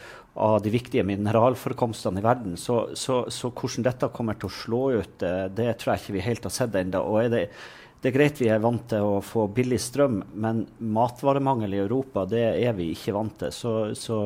av 0.40 0.54
de 0.64 0.72
viktige 0.72 1.04
mineralforekomstene 1.04 2.22
i 2.22 2.24
verden. 2.24 2.56
Så, 2.56 2.94
så, 2.96 3.24
så, 3.28 3.50
hvordan 3.52 3.84
dette 3.84 4.08
kommer 4.14 4.38
til 4.38 4.48
å 4.48 4.56
slå 4.56 4.82
ut, 5.02 5.18
det, 5.20 5.52
det 5.58 5.74
tror 5.80 5.92
jeg 5.92 6.04
ikke 6.04 6.16
vi 6.16 6.26
helt 6.30 6.48
har 6.48 6.54
sett 6.54 6.78
ennå. 6.80 7.04
Det, 8.02 8.10
er 8.10 8.16
greit 8.16 8.40
vi 8.42 8.48
er 8.50 8.62
vant 8.62 8.82
til 8.90 9.04
å 9.06 9.20
få 9.22 9.46
billig 9.54 9.78
strøm, 9.78 10.18
men 10.34 10.64
matvaremangel 10.82 11.76
i 11.76 11.82
Europa 11.84 12.24
det 12.26 12.42
er 12.58 12.74
vi 12.74 12.90
ikke 12.96 13.14
vant 13.14 13.36
til. 13.44 13.54
Så, 13.54 13.74
så 13.94 14.24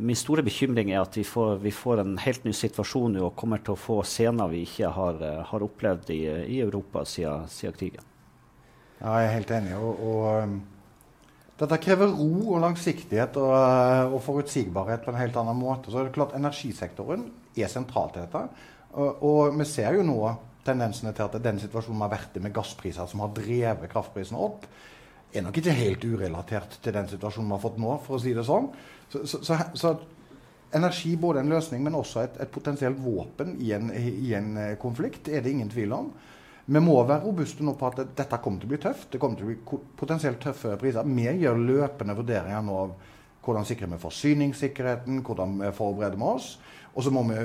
min 0.00 0.16
store 0.16 0.44
bekymring 0.46 0.94
er 0.94 1.02
at 1.02 1.18
vi 1.18 1.26
får, 1.28 1.58
vi 1.60 1.72
får, 1.74 2.00
en 2.00 2.16
helt 2.22 2.48
ny 2.48 2.54
situasjon 2.56 3.18
og 3.20 3.34
kommer 3.36 3.60
til 3.60 3.74
å 3.74 3.80
få 3.80 4.00
scener 4.08 4.48
vi 4.48 4.64
ikke 4.64 4.88
har, 4.96 5.20
har 5.50 5.66
opplevd 5.66 6.12
i, 6.16 6.20
i 6.56 6.60
Europa 6.64 7.04
siden, 7.04 7.48
siden, 7.52 7.76
krigen. 7.76 8.10
Ja, 9.00 9.18
jeg 9.20 9.28
er 9.28 9.34
helt 9.34 9.56
enig. 9.58 9.76
og, 9.76 10.04
og 10.06 10.26
um, 10.44 10.60
dette 11.60 11.76
krever 11.84 12.08
ro 12.16 12.54
og 12.54 12.62
langsiktighet 12.62 13.36
og, 13.36 13.50
eh, 13.52 14.04
og, 14.08 14.20
forutsigbarhet 14.24 15.02
på 15.04 15.12
en 15.12 15.18
helt 15.20 15.36
annen 15.36 15.58
måte. 15.60 15.92
Så 15.92 16.00
er 16.00 16.08
det 16.08 16.14
klart 16.16 16.32
Energisektoren 16.36 17.26
er 17.52 17.68
sentralt 17.68 18.14
til 18.16 18.24
dette. 18.24 18.46
Og, 18.94 19.20
og, 19.20 19.58
vi 19.58 19.66
ser 19.68 19.98
jo 19.98 20.06
nå 20.06 20.16
tendensene 20.66 21.12
til 21.16 21.26
at 21.26 21.42
den 21.42 21.60
situasjonen 21.62 22.00
vi 22.00 22.06
har 22.06 22.14
vært 22.14 22.38
i 22.38 22.44
med 22.44 22.54
gasspriser 22.54 23.08
som 23.10 23.22
har 23.24 23.34
drevet 23.36 23.90
kraftprisene 23.92 24.40
opp, 24.40 24.66
er 25.30 25.44
nok 25.46 25.60
ikke 25.60 25.74
helt 25.76 26.04
urelatert 26.04 26.80
til 26.82 26.94
den 26.96 27.08
situasjonen 27.10 27.50
vi 27.50 27.56
har 27.56 27.62
fått 27.62 27.78
nå, 27.80 27.92
for 28.06 28.18
å 28.18 28.22
si 28.22 28.32
det 28.34 28.46
sånn. 28.46 28.66
Så, 29.12 29.22
så, 29.30 29.40
så, 29.46 29.58
så 29.78 29.94
energi 30.76 31.14
både 31.20 31.42
en 31.42 31.52
løsning, 31.54 31.84
men 31.86 31.98
også 31.98 32.24
et, 32.24 32.40
et 32.42 32.52
potensielt 32.52 32.98
våpen 33.02 33.54
i 33.62 33.72
en, 33.76 33.92
i 33.94 34.34
en 34.38 34.52
eh, 34.58 34.74
konflikt, 34.80 35.30
er 35.30 35.44
det 35.44 35.54
ingen 35.54 35.70
tvil 35.70 35.94
om. 35.96 36.10
Vi 36.70 36.82
må 36.82 36.98
være 37.02 37.24
robuste 37.24 37.64
nå 37.66 37.74
på 37.78 37.88
at 37.88 38.02
dette 38.18 38.38
kommer 38.42 38.62
til 38.62 38.68
å 38.68 38.72
bli 38.74 38.82
tøft. 38.82 39.08
Det 39.10 39.18
kommer 39.22 39.38
til 39.38 39.48
å 39.48 39.50
bli 39.50 39.78
potensielt 39.98 40.38
tøffe 40.42 40.76
priser. 40.78 41.08
Vi 41.08 41.24
gjør 41.42 41.58
løpende 41.58 42.14
vurderinger 42.18 42.62
nå 42.62 42.76
av 42.84 42.92
hvordan 43.42 43.66
sikrer 43.66 43.90
vi 43.90 43.98
forsyningssikkerheten, 43.98 45.22
hvordan 45.26 45.56
vi 45.62 45.72
forbereder 45.74 46.20
vi 46.20 46.28
oss. 46.28 46.52
Og 46.94 47.04
så 47.06 47.12
må 47.14 47.22
vi 47.28 47.36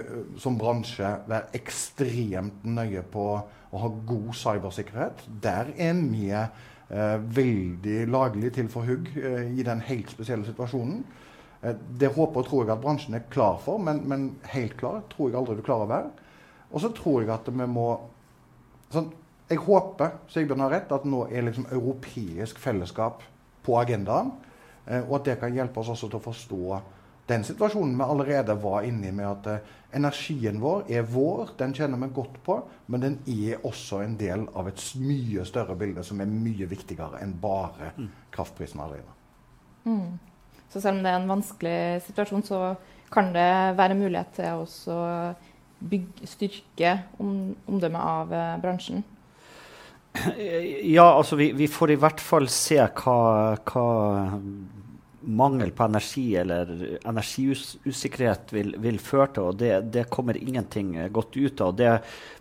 som 0.42 0.58
bransje 0.58 1.10
være 1.30 1.54
ekstremt 1.60 2.64
nøye 2.66 3.04
på 3.14 3.26
å 3.76 3.82
ha 3.82 3.92
god 4.08 4.32
cybersikkerhet. 4.40 5.26
Der 5.44 5.70
er 5.76 6.00
vi 6.02 6.32
eh, 6.34 7.20
veldig 7.38 8.00
laglig 8.10 8.54
til 8.56 8.70
for 8.74 8.88
hugg 8.88 9.12
eh, 9.20 9.52
i 9.54 9.66
den 9.68 9.84
helt 9.86 10.10
spesielle 10.14 10.48
situasjonen. 10.48 11.04
Eh, 11.62 11.76
det 12.00 12.14
håper 12.16 12.42
og 12.42 12.50
tror 12.50 12.64
jeg 12.64 12.74
at 12.74 12.84
bransjen 12.84 13.18
er 13.18 13.28
klar 13.30 13.60
for, 13.62 13.82
men, 13.82 14.02
men 14.10 14.32
helt 14.54 14.78
klar 14.80 15.04
tror 15.14 15.30
jeg 15.30 15.40
aldri 15.42 15.60
du 15.60 15.66
klarer 15.66 15.88
å 15.88 15.94
være. 15.94 16.32
Og 16.72 16.82
så 16.82 16.92
tror 16.96 17.22
jeg 17.24 17.34
at 17.36 17.54
vi 17.54 17.70
må 17.70 17.90
Sånn, 18.94 19.08
jeg 19.50 19.58
håper 19.66 20.12
Sigbjørn 20.30 20.62
har 20.62 20.72
rett, 20.72 20.92
at 20.94 21.08
nå 21.10 21.24
er 21.26 21.44
liksom 21.48 21.66
europeisk 21.74 22.60
fellesskap 22.62 23.24
på 23.66 23.78
agendaen. 23.80 24.30
Eh, 24.86 25.02
og 25.02 25.20
at 25.20 25.30
det 25.30 25.40
kan 25.42 25.54
hjelpe 25.54 25.82
oss 25.82 25.90
også 25.94 26.10
til 26.10 26.20
å 26.20 26.26
forstå 26.26 26.80
den 27.28 27.44
situasjonen 27.44 27.98
vi 27.98 28.04
allerede 28.06 28.56
var 28.62 28.86
inne 28.86 29.10
i, 29.10 29.14
med 29.16 29.26
at 29.26 29.48
eh, 29.50 29.72
energien 29.98 30.60
vår 30.62 30.86
er 30.94 31.08
vår, 31.10 31.56
den 31.58 31.74
kjenner 31.74 32.02
vi 32.04 32.12
godt 32.14 32.38
på, 32.46 32.60
men 32.92 33.02
den 33.02 33.18
er 33.32 33.64
også 33.66 34.04
en 34.04 34.18
del 34.20 34.46
av 34.54 34.70
et 34.70 34.84
mye 35.02 35.46
større 35.48 35.78
bilde 35.80 36.04
som 36.06 36.22
er 36.22 36.30
mye 36.30 36.68
viktigere 36.70 37.22
enn 37.24 37.34
bare 37.42 37.94
mm. 37.98 38.12
kraftprisen 38.36 38.84
alene. 38.86 39.18
Mm. 39.86 40.20
Så 40.70 40.82
selv 40.82 41.00
om 41.00 41.04
det 41.06 41.12
er 41.14 41.20
en 41.22 41.34
vanskelig 41.34 41.80
situasjon, 42.06 42.46
så 42.46 42.62
kan 43.14 43.34
det 43.34 43.50
være 43.78 43.98
mulighet 43.98 44.34
til 44.38 44.66
å 44.94 45.02
bygge, 45.80 46.30
styrke 46.30 46.96
om, 47.22 47.54
omdømmet 47.66 48.10
av 48.16 48.34
eh, 48.34 48.56
bransjen. 48.62 49.06
Ja, 50.96 51.10
altså 51.10 51.36
vi, 51.36 51.50
vi, 51.58 51.68
får 51.68 51.92
i 51.92 52.00
hvert 52.00 52.22
fall 52.24 52.46
se 52.52 52.78
hva, 52.80 53.18
hva 53.68 53.88
mangel 55.26 55.72
på 55.72 55.84
energi 55.84 56.36
eller 56.36 57.00
energiusikkerhet 57.04 58.54
vil, 58.54 58.76
vil 58.82 59.00
føre 59.02 59.28
til. 59.34 59.50
og 59.50 59.58
det, 59.60 59.74
det, 59.94 60.06
kommer 60.10 60.38
ingenting 60.38 60.96
godt 61.12 61.38
ut 61.38 61.62
av. 61.62 61.76
Det 61.76 61.92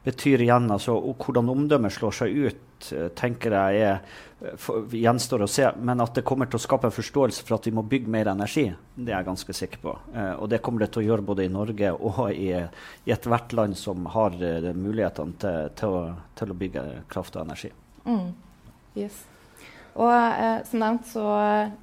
betyr 0.04 0.44
igjen 0.44 0.70
altså, 0.70 0.96
Hvordan 1.18 1.50
omdømmet 1.52 1.94
slår 1.94 2.16
seg 2.18 2.38
ut, 2.46 2.88
eh, 2.92 3.08
tenker 3.16 3.56
jeg 3.56 3.82
er, 3.88 4.14
for, 4.60 4.86
gjenstår 4.92 5.46
å 5.46 5.50
se. 5.50 5.70
Men 5.80 6.04
at 6.04 6.14
det 6.18 6.26
kommer 6.28 6.50
til 6.50 6.60
å 6.60 6.64
skape 6.64 6.90
en 6.90 6.96
forståelse 6.96 7.44
for 7.46 7.58
at 7.58 7.68
vi 7.68 7.74
må 7.74 7.86
bygge 7.88 8.12
mer 8.12 8.32
energi, 8.34 8.66
det 8.94 9.10
er 9.10 9.18
jeg 9.18 9.30
ganske 9.30 9.58
sikker 9.60 9.84
på. 9.84 9.98
Eh, 10.14 10.32
og 10.38 10.48
det 10.52 10.62
kommer 10.64 10.84
det 10.84 10.92
til 10.94 11.04
å 11.04 11.06
gjøre 11.08 11.28
både 11.32 11.48
i 11.48 11.52
Norge 11.52 11.92
og 11.94 12.24
i, 12.32 12.50
i 12.54 13.14
ethvert 13.16 13.56
land 13.56 13.78
som 13.80 14.08
har 14.14 14.36
mulighetene 14.72 15.38
til, 15.40 15.70
til, 15.80 16.00
å, 16.00 16.34
til, 16.38 16.52
å, 16.52 16.58
bygge 16.64 16.88
kraft 17.12 17.38
og 17.38 17.46
energi. 17.48 17.72
Mm. 18.04 18.34
Yes. 18.94 19.24
Og 19.94 20.10
eh, 20.10 20.60
som 20.66 20.82
nevnt 20.82 21.06
så 21.06 21.24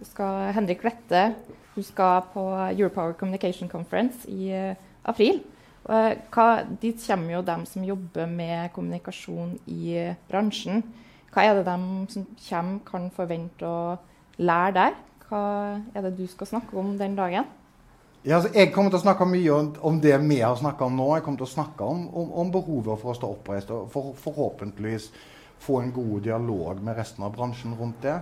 skal 0.04 0.52
Henrik 0.58 0.84
Lette 0.84 1.30
hun 1.76 1.84
skal 1.84 2.26
på 2.34 2.41
Europower 2.71 3.13
Communication 3.13 3.69
Conference 3.69 4.28
i 4.30 4.50
eh, 4.52 4.76
april. 5.08 5.39
Og, 5.88 6.17
hva, 6.34 6.47
dit 6.82 7.00
kommer 7.08 7.38
jo 7.38 7.45
dem 7.47 7.63
som 7.65 7.86
jobber 7.86 8.28
med 8.28 8.74
kommunikasjon 8.76 9.56
i 9.71 9.95
eh, 9.97 10.17
bransjen. 10.30 10.84
Hva 11.32 11.47
er 11.47 11.56
det 11.58 11.65
de 11.69 11.78
som 12.12 12.28
kommer, 12.50 12.84
kan 12.86 13.08
forvente 13.15 13.65
å 13.65 13.95
lære 14.43 14.76
der? 14.76 15.00
Hva 15.30 15.43
er 15.95 16.06
det 16.10 16.17
du 16.19 16.26
skal 16.28 16.50
snakke 16.50 16.76
om 16.78 16.97
den 17.00 17.15
dagen? 17.15 17.47
Ja, 18.26 18.36
altså, 18.38 18.52
jeg 18.54 18.74
kommer 18.76 18.91
til 18.91 19.00
å 19.00 19.06
snakke 19.08 19.26
mye 19.26 19.54
om, 19.56 19.69
om 19.82 20.02
det 20.04 20.17
vi 20.28 20.41
har 20.43 20.60
snakka 20.60 20.86
om 20.86 21.00
nå. 21.00 21.08
Jeg 21.15 21.24
kommer 21.26 21.41
til 21.41 21.47
å 21.47 21.56
snakke 21.56 21.88
om, 21.88 22.04
om, 22.12 22.34
om 22.43 22.52
behovet 22.54 23.00
for 23.02 23.13
å 23.13 23.17
stå 23.17 23.32
oppreist 23.32 23.71
og 23.74 23.88
for, 23.93 24.12
forhåpentligvis 24.21 25.08
få 25.62 25.82
en 25.82 25.91
god 25.93 26.24
dialog 26.26 26.82
med 26.84 26.97
resten 26.97 27.26
av 27.26 27.36
bransjen 27.36 27.76
rundt 27.78 28.02
det. 28.06 28.17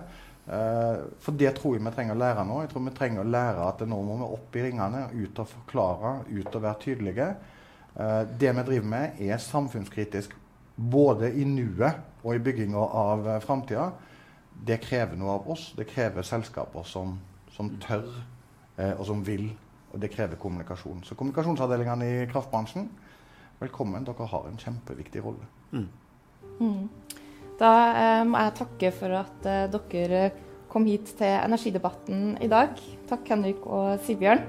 Uh, 0.49 1.05
for 1.21 1.37
det 1.37 1.53
tror 1.59 1.77
jeg 1.77 1.85
vi 1.85 1.93
trenger 1.93 2.17
å 2.17 2.19
lære 2.19 2.43
nå. 2.47 2.63
Jeg 2.63 2.71
tror 2.73 2.85
vi 2.87 2.95
trenger 2.97 3.23
å 3.23 3.29
lære 3.29 3.67
at 3.69 3.83
nå 3.85 4.01
må 4.05 4.17
vi 4.19 4.29
opp 4.39 4.57
i 4.57 4.65
ringene, 4.65 5.05
ut 5.13 5.41
og 5.43 5.51
forklare, 5.51 6.13
ut 6.31 6.49
og 6.49 6.65
være 6.65 6.83
tydelige. 6.83 7.29
Uh, 7.95 8.23
det 8.39 8.53
vi 8.57 8.65
driver 8.71 8.91
med, 8.95 9.21
er 9.21 9.43
samfunnskritisk 9.43 10.35
både 10.79 11.33
i 11.35 11.45
nuet 11.47 12.23
og 12.23 12.35
i 12.35 12.43
bygginga 12.43 12.85
av 13.03 13.27
uh, 13.27 13.37
framtida. 13.43 13.89
Det 14.65 14.79
krever 14.83 15.19
noe 15.19 15.37
av 15.37 15.47
oss. 15.53 15.69
Det 15.77 15.87
krever 15.87 16.25
selskaper 16.27 16.87
som, 16.87 17.17
som 17.55 17.71
tør, 17.83 18.09
uh, 18.79 18.93
og 18.97 19.05
som 19.07 19.23
vil. 19.27 19.51
Og 19.93 20.01
det 20.01 20.11
krever 20.13 20.37
kommunikasjon. 20.37 21.05
Så 21.05 21.15
kommunikasjonsavdelingene 21.17 22.09
i 22.09 22.27
kraftbransjen, 22.29 22.89
velkommen. 23.61 24.05
Dere 24.05 24.27
har 24.33 24.49
en 24.49 24.59
kjempeviktig 24.61 25.23
rolle. 25.25 25.47
Mm. 25.71 25.87
Mm. 26.59 26.89
Da 27.59 27.71
eh, 27.91 28.21
må 28.27 28.39
jeg 28.39 28.55
takke 28.61 28.91
for 28.95 29.15
at 29.19 29.47
eh, 29.49 29.65
dere 29.73 30.29
kom 30.69 30.85
hit 30.87 31.11
til 31.19 31.33
energidebatten 31.33 32.37
i 32.43 32.47
dag. 32.51 32.77
Takk, 33.09 33.25
Henrik 33.33 33.65
og 33.67 33.99
Sigbjørn. 34.05 34.45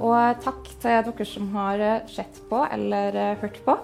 Og 0.00 0.42
takk 0.44 0.68
til 0.82 1.06
dere 1.08 1.28
som 1.28 1.48
har 1.54 1.80
eh, 1.80 2.04
sett 2.10 2.42
på 2.50 2.60
eller 2.68 3.38
hørt 3.40 3.62
på. 3.64 3.78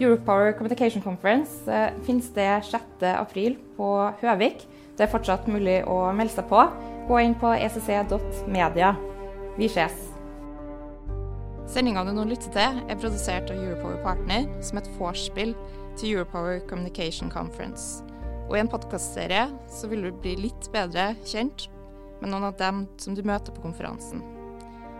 Europower 0.00 0.54
Communication 0.56 1.02
Conference 1.02 1.70
eh, 1.70 1.92
finnes 2.06 2.30
det 2.34 2.48
6.4 2.70 3.56
på 3.76 3.88
Høvik. 4.22 4.64
Det 4.96 5.06
er 5.06 5.12
fortsatt 5.12 5.48
mulig 5.48 5.80
å 5.88 6.02
melde 6.16 6.34
seg 6.34 6.48
på. 6.50 6.64
Gå 7.08 7.20
inn 7.22 7.36
på 7.38 7.52
ecc.media. 7.56 8.94
Vi 9.58 9.68
ses. 9.68 10.06
Sendinga 11.70 12.02
du 12.02 12.10
nå 12.16 12.24
lytter 12.26 12.50
til, 12.50 12.80
er 12.90 12.98
produsert 12.98 13.52
av 13.52 13.60
Europower 13.60 14.00
Partner 14.02 14.48
som 14.64 14.80
et 14.80 14.88
vorspiel 14.98 15.52
til 15.98 16.16
Europower 16.16 16.60
Communication 16.68 17.30
Conference. 17.30 18.04
Og 18.50 18.56
i 18.56 18.62
en 18.62 18.70
podkastserie 18.70 19.46
så 19.70 19.90
vil 19.90 20.06
du 20.06 20.10
bli 20.22 20.36
litt 20.48 20.70
bedre 20.74 21.12
kjent 21.22 21.68
med 22.20 22.32
noen 22.32 22.48
av 22.50 22.58
dem 22.60 22.84
som 23.00 23.14
du 23.16 23.22
møter 23.26 23.54
på 23.54 23.64
konferansen. 23.64 24.22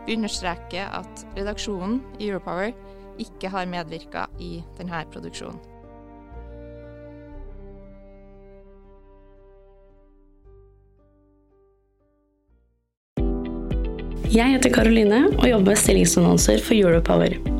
Vi 0.07 0.17
understreker 0.17 0.89
at 0.97 1.27
redaksjonen 1.37 2.01
i 2.19 2.31
Europower 2.31 2.73
ikke 3.21 3.51
har 3.53 3.69
medvirka 3.69 4.29
i 4.41 4.61
denne 4.79 5.05
produksjonen. 5.13 5.61
Jeg 14.31 14.47
heter 14.55 14.71
Karoline 14.71 15.25
og 15.41 15.49
jobber 15.49 15.73
med 15.73 15.81
stillingsannonser 15.83 16.63
for 16.63 16.79
Europower. 16.79 17.60